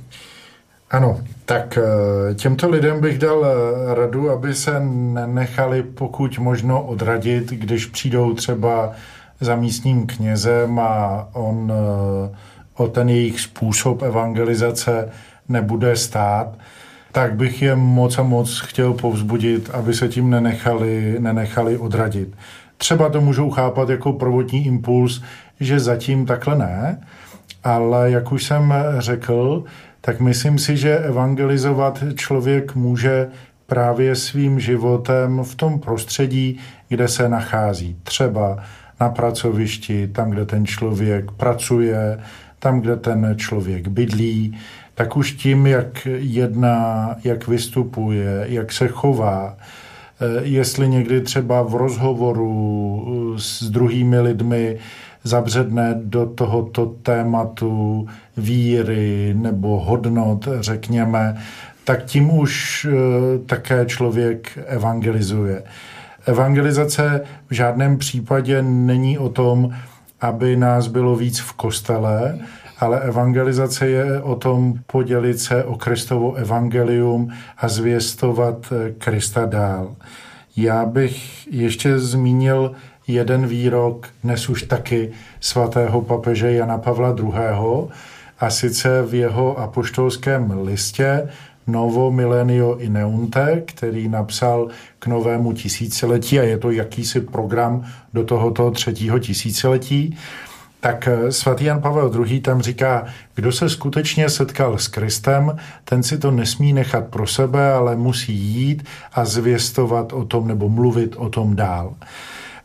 Ano, 0.91 1.19
tak 1.45 1.77
eh, 1.77 2.35
těmto 2.35 2.69
lidem 2.69 3.01
bych 3.01 3.19
dal 3.19 3.45
eh, 3.45 3.95
radu, 3.95 4.31
aby 4.31 4.55
se 4.55 4.79
nenechali 4.79 5.83
pokud 5.83 6.39
možno 6.39 6.83
odradit, 6.83 7.49
když 7.49 7.85
přijdou 7.85 8.33
třeba 8.33 8.91
za 9.39 9.55
místním 9.55 10.07
knězem 10.07 10.79
a 10.79 11.27
on 11.33 11.73
eh, 11.75 12.35
o 12.75 12.87
ten 12.87 13.09
jejich 13.09 13.39
způsob 13.39 14.01
evangelizace 14.01 15.09
nebude 15.49 15.95
stát, 15.95 16.47
tak 17.11 17.35
bych 17.35 17.61
je 17.61 17.75
moc 17.75 18.19
a 18.19 18.23
moc 18.23 18.59
chtěl 18.59 18.93
povzbudit, 18.93 19.69
aby 19.69 19.93
se 19.93 20.07
tím 20.07 20.29
nenechali, 20.29 21.15
nenechali 21.19 21.77
odradit. 21.77 22.35
Třeba 22.77 23.09
to 23.09 23.21
můžou 23.21 23.49
chápat 23.49 23.89
jako 23.89 24.13
prvotní 24.13 24.65
impuls, 24.65 25.21
že 25.59 25.79
zatím 25.79 26.25
takhle 26.25 26.57
ne, 26.57 27.01
ale 27.63 28.11
jak 28.11 28.31
už 28.31 28.43
jsem 28.43 28.73
řekl, 28.97 29.63
tak 30.01 30.19
myslím 30.19 30.59
si, 30.59 30.77
že 30.77 30.97
evangelizovat 30.97 32.03
člověk 32.15 32.75
může 32.75 33.27
právě 33.65 34.15
svým 34.15 34.59
životem 34.59 35.43
v 35.43 35.55
tom 35.55 35.79
prostředí, 35.79 36.59
kde 36.87 37.07
se 37.07 37.29
nachází. 37.29 37.97
Třeba 38.03 38.57
na 38.99 39.09
pracovišti, 39.09 40.07
tam, 40.07 40.29
kde 40.29 40.45
ten 40.45 40.65
člověk 40.65 41.31
pracuje, 41.31 42.19
tam, 42.59 42.81
kde 42.81 42.95
ten 42.95 43.33
člověk 43.37 43.87
bydlí, 43.87 44.57
tak 44.95 45.17
už 45.17 45.31
tím, 45.31 45.67
jak 45.67 46.07
jedná, 46.17 47.15
jak 47.23 47.47
vystupuje, 47.47 48.45
jak 48.49 48.71
se 48.71 48.87
chová, 48.87 49.57
eh, 49.57 50.41
jestli 50.43 50.89
někdy 50.89 51.21
třeba 51.21 51.61
v 51.61 51.75
rozhovoru 51.75 53.33
eh, 53.35 53.39
s 53.39 53.69
druhými 53.69 54.19
lidmi 54.19 54.77
zabředne 55.23 55.95
do 56.03 56.25
tohoto 56.25 56.85
tématu 56.85 58.07
víry 58.37 59.33
nebo 59.37 59.79
hodnot, 59.79 60.47
řekněme, 60.59 61.37
tak 61.83 62.05
tím 62.05 62.37
už 62.37 62.87
eh, 62.89 62.93
také 63.45 63.85
člověk 63.85 64.59
evangelizuje. 64.65 65.63
Evangelizace 66.25 67.21
v 67.49 67.53
žádném 67.53 67.97
případě 67.97 68.61
není 68.61 69.17
o 69.17 69.29
tom, 69.29 69.73
aby 70.21 70.55
nás 70.55 70.87
bylo 70.87 71.15
víc 71.15 71.39
v 71.39 71.53
kostele, 71.53 72.39
ale 72.79 72.99
evangelizace 72.99 73.87
je 73.87 74.21
o 74.21 74.35
tom 74.35 74.73
podělit 74.87 75.39
se 75.39 75.63
o 75.63 75.75
Kristovo 75.75 76.33
evangelium 76.33 77.29
a 77.57 77.67
zvěstovat 77.67 78.57
eh, 78.71 78.91
Krista 78.91 79.45
dál. 79.45 79.95
Já 80.55 80.85
bych 80.85 81.47
ještě 81.47 81.99
zmínil 81.99 82.71
jeden 83.13 83.47
výrok, 83.47 84.07
dnes 84.23 84.49
už 84.49 84.63
taky 84.63 85.11
svatého 85.39 86.01
papeže 86.01 86.51
Jana 86.51 86.77
Pavla 86.77 87.15
II., 87.19 87.89
a 88.39 88.49
sice 88.49 89.01
v 89.01 89.13
jeho 89.13 89.59
apoštolském 89.59 90.63
listě 90.63 91.29
Novo 91.67 92.11
Millenio 92.11 92.77
Ineunte, 92.77 93.61
který 93.65 94.07
napsal 94.07 94.67
k 94.99 95.07
novému 95.07 95.53
tisíciletí 95.53 96.39
a 96.39 96.43
je 96.43 96.57
to 96.57 96.71
jakýsi 96.71 97.21
program 97.21 97.85
do 98.13 98.23
tohoto 98.23 98.71
třetího 98.71 99.19
tisíciletí, 99.19 100.17
tak 100.79 101.09
svatý 101.29 101.65
Jan 101.65 101.81
Pavel 101.81 102.11
II. 102.25 102.39
tam 102.39 102.61
říká, 102.61 103.05
kdo 103.35 103.51
se 103.51 103.69
skutečně 103.69 104.29
setkal 104.29 104.77
s 104.77 104.87
Kristem, 104.87 105.57
ten 105.83 106.03
si 106.03 106.17
to 106.17 106.31
nesmí 106.31 106.73
nechat 106.73 107.07
pro 107.07 107.27
sebe, 107.27 107.71
ale 107.71 107.95
musí 107.95 108.33
jít 108.33 108.85
a 109.13 109.25
zvěstovat 109.25 110.13
o 110.13 110.25
tom 110.25 110.47
nebo 110.47 110.69
mluvit 110.69 111.15
o 111.17 111.29
tom 111.29 111.55
dál. 111.55 111.95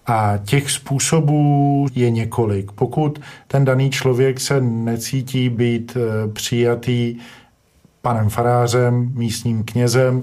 A 0.07 0.39
těch 0.45 0.71
způsobů 0.71 1.87
je 1.95 2.11
několik. 2.11 2.73
Pokud 2.73 3.21
ten 3.49 3.65
daný 3.65 3.91
člověk 3.91 4.41
se 4.41 4.61
necítí 4.61 5.49
být 5.49 5.97
eh, 5.97 6.29
přijatý 6.29 7.17
panem 8.03 8.29
farářem, 8.29 9.13
místním 9.15 9.65
knězem, 9.65 10.23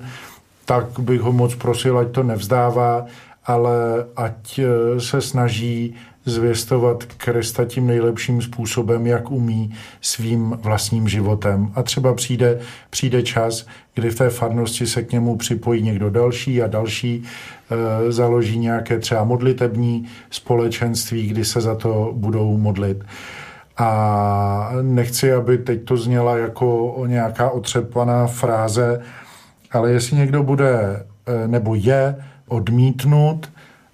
tak 0.66 1.00
bych 1.00 1.22
ho 1.22 1.32
moc 1.32 1.56
prosil, 1.56 1.98
ať 1.98 2.12
to 2.12 2.24
nevzdává, 2.24 3.06
ale 3.46 4.06
ať 4.16 4.60
eh, 4.60 5.00
se 5.00 5.22
snaží 5.22 5.96
zvěstovat 6.26 7.04
Krista 7.04 7.66
tím 7.66 7.88
nejlepším 7.88 8.42
způsobem, 8.42 9.08
jak 9.08 9.32
umí 9.32 9.74
svým 10.02 10.58
vlastním 10.62 11.08
životem. 11.08 11.72
A 11.76 11.84
třeba 11.84 12.14
přijde, 12.14 12.60
přijde 12.90 13.24
čas, 13.24 13.66
kdy 13.96 14.10
v 14.10 14.16
té 14.16 14.30
farnosti 14.30 14.88
se 14.88 15.04
k 15.04 15.12
němu 15.12 15.38
připojí 15.38 15.82
někdo 15.82 16.10
další 16.10 16.62
a 16.62 16.68
další, 16.68 17.24
e, 17.72 18.12
založí 18.12 18.60
nějaké 18.60 19.00
třeba 19.00 19.24
modlitební 19.24 20.08
společenství, 20.30 21.28
kdy 21.28 21.46
se 21.46 21.62
za 21.62 21.76
to 21.76 22.12
budou 22.16 22.58
modlit. 22.58 23.04
A 23.78 24.72
nechci, 24.82 25.34
aby 25.34 25.58
teď 25.58 25.84
to 25.84 25.98
zněla 25.98 26.38
jako 26.38 26.96
nějaká 27.08 27.50
otřepaná 27.50 28.28
fráze, 28.28 29.02
ale 29.72 29.92
jestli 29.92 30.18
někdo 30.18 30.44
bude 30.44 30.70
e, 31.26 31.48
nebo 31.48 31.76
je 31.76 32.16
odmítnut, 32.48 33.50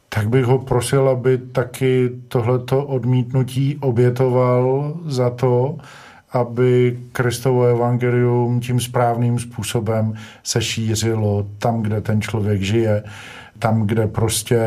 tak 0.10 0.30
bych 0.30 0.46
ho 0.46 0.60
prosil, 0.60 1.10
aby 1.10 1.38
taky 1.38 2.10
tohleto 2.28 2.86
odmítnutí 2.86 3.78
obětoval 3.82 4.94
za 5.06 5.30
to, 5.30 5.78
aby 6.32 7.00
Kristovo 7.12 7.64
evangelium 7.64 8.60
tím 8.60 8.80
správným 8.80 9.40
způsobem 9.40 10.14
se 10.44 10.62
šířilo 10.62 11.48
tam, 11.60 11.82
kde 11.82 12.02
ten 12.02 12.22
člověk 12.22 12.62
žije, 12.62 13.04
tam, 13.60 13.88
kde 13.88 14.08
prostě 14.08 14.60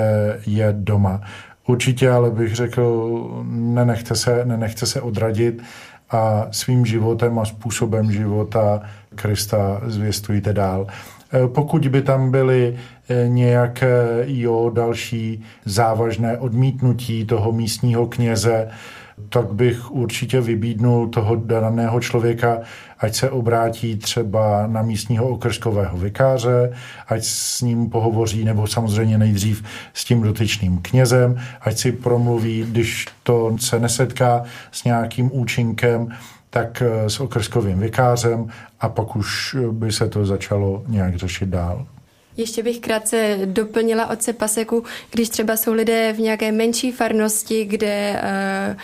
je 0.47 0.69
doma. 0.79 1.21
Určitě 1.67 2.11
ale 2.11 2.31
bych 2.31 2.55
řekl, 2.55 3.21
nenechte 3.51 4.17
se, 4.17 4.45
nenechte 4.45 4.87
se 4.87 5.01
odradit 5.01 5.63
a 6.11 6.47
svým 6.51 6.87
životem 6.87 7.39
a 7.39 7.45
způsobem 7.45 8.13
života 8.13 8.83
Krista 9.15 9.81
zvěstujte 9.87 10.53
dál. 10.53 10.87
Eh, 11.33 11.49
pokud 11.49 11.89
by 11.89 12.03
tam 12.03 12.31
byly 12.31 12.77
eh, 13.09 13.29
nějaké 13.29 14.25
jo, 14.27 14.71
další 14.75 15.43
závažné 15.65 16.39
odmítnutí 16.39 17.25
toho 17.25 17.53
místního 17.53 18.07
kněze, 18.07 18.69
tak 19.29 19.53
bych 19.53 19.91
určitě 19.91 20.41
vybídnul 20.41 21.09
toho 21.09 21.37
daného 21.37 22.01
člověka, 22.01 22.59
ať 22.99 23.15
se 23.15 23.31
obrátí 23.31 23.97
třeba 23.97 24.67
na 24.67 24.83
místního 24.83 25.29
okrskového 25.29 25.99
vikáře, 25.99 26.73
ať 27.09 27.25
s 27.25 27.61
ním 27.61 27.91
pohovoří, 27.91 28.45
nebo 28.45 28.67
samozřejmě 28.67 29.19
nejdřív 29.19 29.65
s 29.95 30.05
tím 30.05 30.23
dotyčným 30.23 30.79
knězem, 30.83 31.41
ať 31.61 31.79
si 31.79 31.93
promluví, 31.93 32.67
když 32.71 33.07
to 33.23 33.57
se 33.59 33.81
nesetká 33.81 34.43
s 34.73 34.85
nějakým 34.85 35.31
účinkem, 35.33 36.09
tak 36.51 36.83
eh, 36.83 37.11
s 37.11 37.21
okrskovým 37.21 37.81
vikářem 37.81 38.51
a 38.81 38.89
pak 38.89 39.17
už 39.17 39.57
by 39.71 39.93
se 39.93 40.09
to 40.09 40.27
začalo 40.27 40.83
nějak 40.87 41.17
řešit 41.17 41.49
dál. 41.49 41.87
Ještě 42.37 42.63
bych 42.63 42.81
krátce 42.81 43.39
doplnila 43.45 44.11
otce 44.11 44.33
Paseku, 44.33 44.85
když 45.11 45.29
třeba 45.29 45.57
jsou 45.57 45.73
lidé 45.73 46.13
v 46.13 46.21
nějaké 46.21 46.53
menší 46.53 46.93
farnosti, 46.93 47.65
kde 47.65 48.23
uh, 48.23 48.77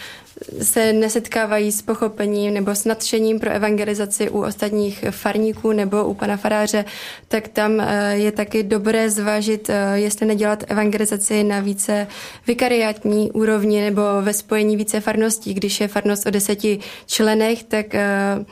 se 0.63 0.93
nesetkávají 0.93 1.73
s 1.73 1.83
pochopením 1.83 2.55
nebo 2.55 2.71
s 2.71 2.85
nadšením 2.85 3.41
pro 3.41 3.51
evangelizaci 3.51 4.31
u 4.31 4.43
ostatních 4.43 5.05
farníků 5.11 5.73
nebo 5.73 6.05
u 6.05 6.15
pana 6.15 6.37
faráře, 6.37 6.85
tak 7.29 7.49
tam 7.49 7.81
eh, 7.81 8.15
je 8.17 8.33
taky 8.33 8.63
dobré 8.63 9.11
zvážit, 9.11 9.71
eh, 9.71 9.93
jestli 9.95 10.27
nedělat 10.27 10.65
evangelizaci 10.69 11.45
na 11.45 11.61
více 11.61 12.07
vikariátní 12.47 13.31
úrovni 13.31 13.81
nebo 13.81 14.03
ve 14.23 14.33
spojení 14.33 14.77
více 14.77 15.01
farností. 15.01 15.55
Když 15.55 15.81
je 15.81 15.89
farnost 15.89 16.27
o 16.27 16.31
deseti 16.31 16.79
členech, 17.07 17.63
tak 17.63 17.95
eh, 17.95 18.45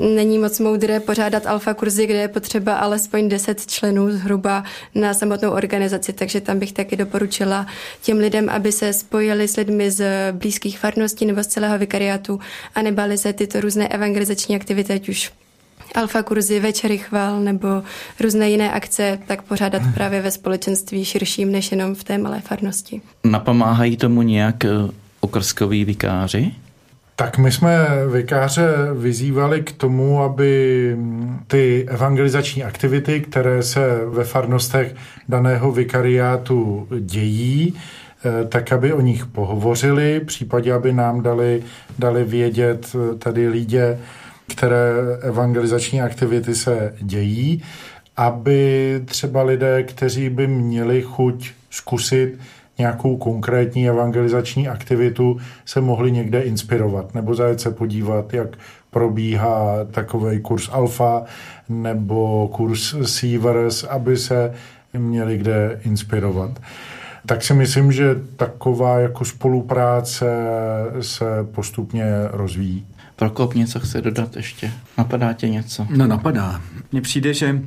není 0.00 0.38
moc 0.38 0.60
moudré 0.60 1.00
pořádat 1.00 1.46
alfa 1.46 1.74
kurzy, 1.74 2.06
kde 2.06 2.18
je 2.18 2.28
potřeba 2.28 2.74
alespoň 2.74 3.28
10 3.28 3.66
členů 3.66 4.10
zhruba 4.10 4.64
na 4.94 5.14
samotnou 5.14 5.50
organizaci, 5.50 6.12
takže 6.12 6.40
tam 6.40 6.58
bych 6.58 6.72
taky 6.72 6.96
doporučila 6.96 7.66
těm 8.02 8.18
lidem, 8.18 8.48
aby 8.48 8.72
se 8.72 8.92
spojili 8.92 9.48
s 9.48 9.56
lidmi 9.56 9.90
z 9.90 10.32
blízkých 10.32 10.78
farností 10.78 11.26
nebo 11.26 11.42
z 11.42 11.46
celého 11.46 11.78
vikariátu 11.78 12.40
a 12.74 12.82
nebali 12.82 13.18
se 13.18 13.32
tyto 13.32 13.60
různé 13.60 13.88
evangelizační 13.88 14.56
aktivity, 14.56 14.92
ať 14.92 15.08
už 15.08 15.32
alfa 15.94 16.22
kurzy, 16.22 16.60
večery 16.60 16.98
chval 16.98 17.40
nebo 17.40 17.68
různé 18.20 18.50
jiné 18.50 18.72
akce, 18.72 19.18
tak 19.26 19.42
pořádat 19.42 19.82
hmm. 19.82 19.92
právě 19.92 20.22
ve 20.22 20.30
společenství 20.30 21.04
širším 21.04 21.52
než 21.52 21.70
jenom 21.70 21.94
v 21.94 22.04
té 22.04 22.18
malé 22.18 22.40
farnosti. 22.40 23.00
Napomáhají 23.24 23.96
tomu 23.96 24.22
nějak 24.22 24.64
eh, 24.64 24.68
okrskoví 25.20 25.84
vikáři? 25.84 26.52
Tak 27.16 27.38
my 27.38 27.52
jsme 27.52 27.88
vikáře 28.12 28.68
vyzývali 28.94 29.62
k 29.62 29.72
tomu, 29.72 30.22
aby 30.22 30.96
ty 31.46 31.86
evangelizační 31.88 32.64
aktivity, 32.64 33.20
které 33.20 33.62
se 33.62 34.00
ve 34.06 34.24
farnostech 34.24 34.94
daného 35.28 35.72
vikariátu 35.72 36.88
dějí, 37.00 37.74
eh, 38.24 38.44
tak 38.44 38.72
aby 38.72 38.92
o 38.92 39.00
nich 39.00 39.26
pohovořili, 39.26 40.20
případně 40.20 40.72
aby 40.72 40.92
nám 40.92 41.22
dali, 41.22 41.62
dali 41.98 42.24
vědět 42.24 42.86
eh, 42.94 43.14
tady 43.14 43.48
lidé, 43.48 43.98
které 44.52 44.92
evangelizační 45.20 46.02
aktivity 46.02 46.54
se 46.54 46.94
dějí, 47.00 47.62
aby 48.16 49.00
třeba 49.04 49.42
lidé, 49.42 49.82
kteří 49.82 50.28
by 50.30 50.46
měli 50.46 51.02
chuť 51.02 51.50
zkusit 51.70 52.38
nějakou 52.78 53.16
konkrétní 53.16 53.88
evangelizační 53.88 54.68
aktivitu 54.68 55.36
se 55.64 55.80
mohli 55.80 56.12
někde 56.12 56.40
inspirovat 56.40 57.14
nebo 57.14 57.34
zajet 57.34 57.60
se 57.60 57.70
podívat, 57.70 58.34
jak 58.34 58.48
probíhá 58.90 59.84
takový 59.90 60.40
kurz 60.40 60.68
alfa 60.72 61.24
nebo 61.68 62.48
kurz 62.48 62.94
Sievers, 63.04 63.84
aby 63.84 64.16
se 64.16 64.54
měli 64.92 65.38
kde 65.38 65.80
inspirovat. 65.84 66.60
Tak 67.26 67.42
si 67.42 67.54
myslím, 67.54 67.92
že 67.92 68.14
taková 68.36 68.98
jako 68.98 69.24
spolupráce 69.24 70.26
se 71.00 71.24
postupně 71.54 72.04
rozvíjí. 72.30 72.86
Prokop 73.16 73.54
něco 73.54 73.80
chce 73.80 74.00
dodat 74.00 74.36
ještě? 74.36 74.70
Napadá 74.98 75.32
tě 75.32 75.48
něco? 75.48 75.86
No 75.90 76.06
napadá. 76.06 76.60
Mně 76.92 77.00
přijde, 77.00 77.34
že 77.34 77.60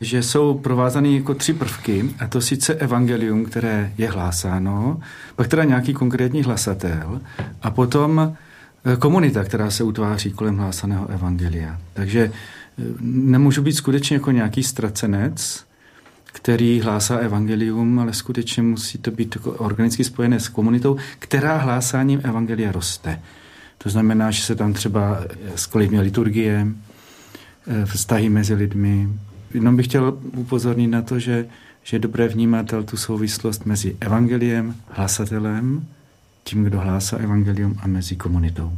že 0.00 0.22
jsou 0.22 0.54
provázané 0.54 1.08
jako 1.08 1.34
tři 1.34 1.52
prvky, 1.52 2.10
a 2.18 2.26
to 2.26 2.40
sice 2.40 2.74
evangelium, 2.74 3.44
které 3.44 3.92
je 3.98 4.10
hlásáno, 4.10 5.00
pak 5.36 5.48
teda 5.48 5.64
nějaký 5.64 5.94
konkrétní 5.94 6.42
hlasatel 6.42 7.20
a 7.62 7.70
potom 7.70 8.36
eh, 8.84 8.96
komunita, 8.96 9.44
která 9.44 9.70
se 9.70 9.84
utváří 9.84 10.32
kolem 10.32 10.56
hlásaného 10.56 11.08
evangelia. 11.08 11.80
Takže 11.92 12.20
eh, 12.30 12.82
nemůžu 13.00 13.62
být 13.62 13.72
skutečně 13.72 14.16
jako 14.16 14.30
nějaký 14.30 14.62
ztracenec, 14.62 15.66
který 16.24 16.80
hlásá 16.80 17.16
evangelium, 17.16 17.98
ale 17.98 18.12
skutečně 18.12 18.62
musí 18.62 18.98
to 18.98 19.10
být 19.10 19.36
jako 19.36 19.52
organicky 19.52 20.04
spojené 20.04 20.40
s 20.40 20.48
komunitou, 20.48 20.96
která 21.18 21.56
hlásáním 21.56 22.20
evangelia 22.24 22.72
roste. 22.72 23.20
To 23.78 23.90
znamená, 23.90 24.30
že 24.30 24.42
se 24.42 24.54
tam 24.54 24.72
třeba 24.72 25.20
skolivně 25.54 26.00
liturgie, 26.00 26.66
eh, 27.66 27.86
vztahy 27.86 28.28
mezi 28.28 28.54
lidmi, 28.54 29.08
jenom 29.56 29.76
bych 29.76 29.86
chtěl 29.86 30.18
upozornit 30.36 30.86
na 30.86 31.02
to, 31.02 31.18
že, 31.18 31.46
že 31.82 31.96
je 31.96 32.00
dobré 32.00 32.28
vnímat 32.28 32.74
tu 32.84 32.96
souvislost 32.96 33.66
mezi 33.66 33.96
evangeliem, 34.00 34.74
hlasatelem, 34.88 35.86
tím, 36.44 36.64
kdo 36.64 36.80
hlásá 36.80 37.16
evangelium 37.16 37.76
a 37.82 37.86
mezi 37.86 38.16
komunitou. 38.16 38.72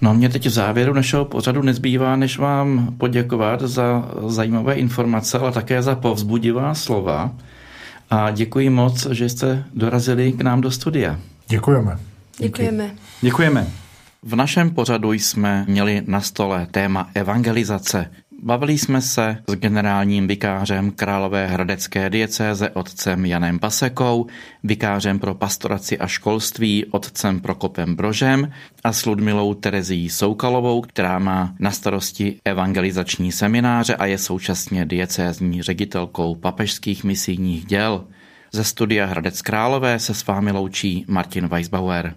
No 0.00 0.14
mě 0.14 0.28
teď 0.28 0.46
v 0.46 0.50
závěru 0.50 0.94
našeho 0.94 1.24
pořadu 1.24 1.62
nezbývá, 1.62 2.16
než 2.16 2.38
vám 2.38 2.94
poděkovat 2.98 3.60
za 3.62 4.10
zajímavé 4.26 4.74
informace, 4.74 5.38
ale 5.38 5.52
také 5.52 5.82
za 5.82 5.94
povzbudivá 5.94 6.74
slova 6.74 7.34
a 8.10 8.30
děkuji 8.30 8.70
moc, 8.70 9.06
že 9.06 9.28
jste 9.28 9.64
dorazili 9.74 10.32
k 10.32 10.40
nám 10.40 10.60
do 10.60 10.70
studia. 10.70 11.18
Děkujeme. 11.48 11.98
Děkujeme. 12.38 12.94
Děkujeme. 13.20 13.66
V 14.22 14.36
našem 14.36 14.70
pořadu 14.70 15.12
jsme 15.12 15.64
měli 15.68 16.02
na 16.06 16.20
stole 16.20 16.66
téma 16.70 17.10
evangelizace. 17.14 18.10
Bavili 18.42 18.78
jsme 18.78 19.02
se 19.02 19.38
s 19.48 19.54
generálním 19.54 20.26
vikářem 20.26 20.90
Králové 20.90 21.46
hradecké 21.46 22.10
diecéze 22.10 22.70
otcem 22.70 23.26
Janem 23.26 23.58
Pasekou, 23.58 24.26
vikářem 24.64 25.18
pro 25.18 25.34
pastoraci 25.34 25.98
a 25.98 26.06
školství 26.06 26.84
otcem 26.84 27.40
Prokopem 27.40 27.94
Brožem 27.94 28.52
a 28.84 28.92
s 28.92 29.06
Ludmilou 29.06 29.54
Terezí 29.54 30.10
Soukalovou, 30.10 30.80
která 30.80 31.18
má 31.18 31.54
na 31.58 31.70
starosti 31.70 32.40
evangelizační 32.44 33.32
semináře 33.32 33.96
a 33.96 34.06
je 34.06 34.18
současně 34.18 34.86
diecézní 34.86 35.62
ředitelkou 35.62 36.34
papežských 36.34 37.04
misijních 37.04 37.64
děl. 37.64 38.04
Ze 38.52 38.64
studia 38.64 39.06
Hradec 39.06 39.42
Králové 39.42 39.98
se 39.98 40.14
s 40.14 40.26
vámi 40.26 40.50
loučí 40.50 41.04
Martin 41.08 41.48
Weisbauer. 41.48 42.14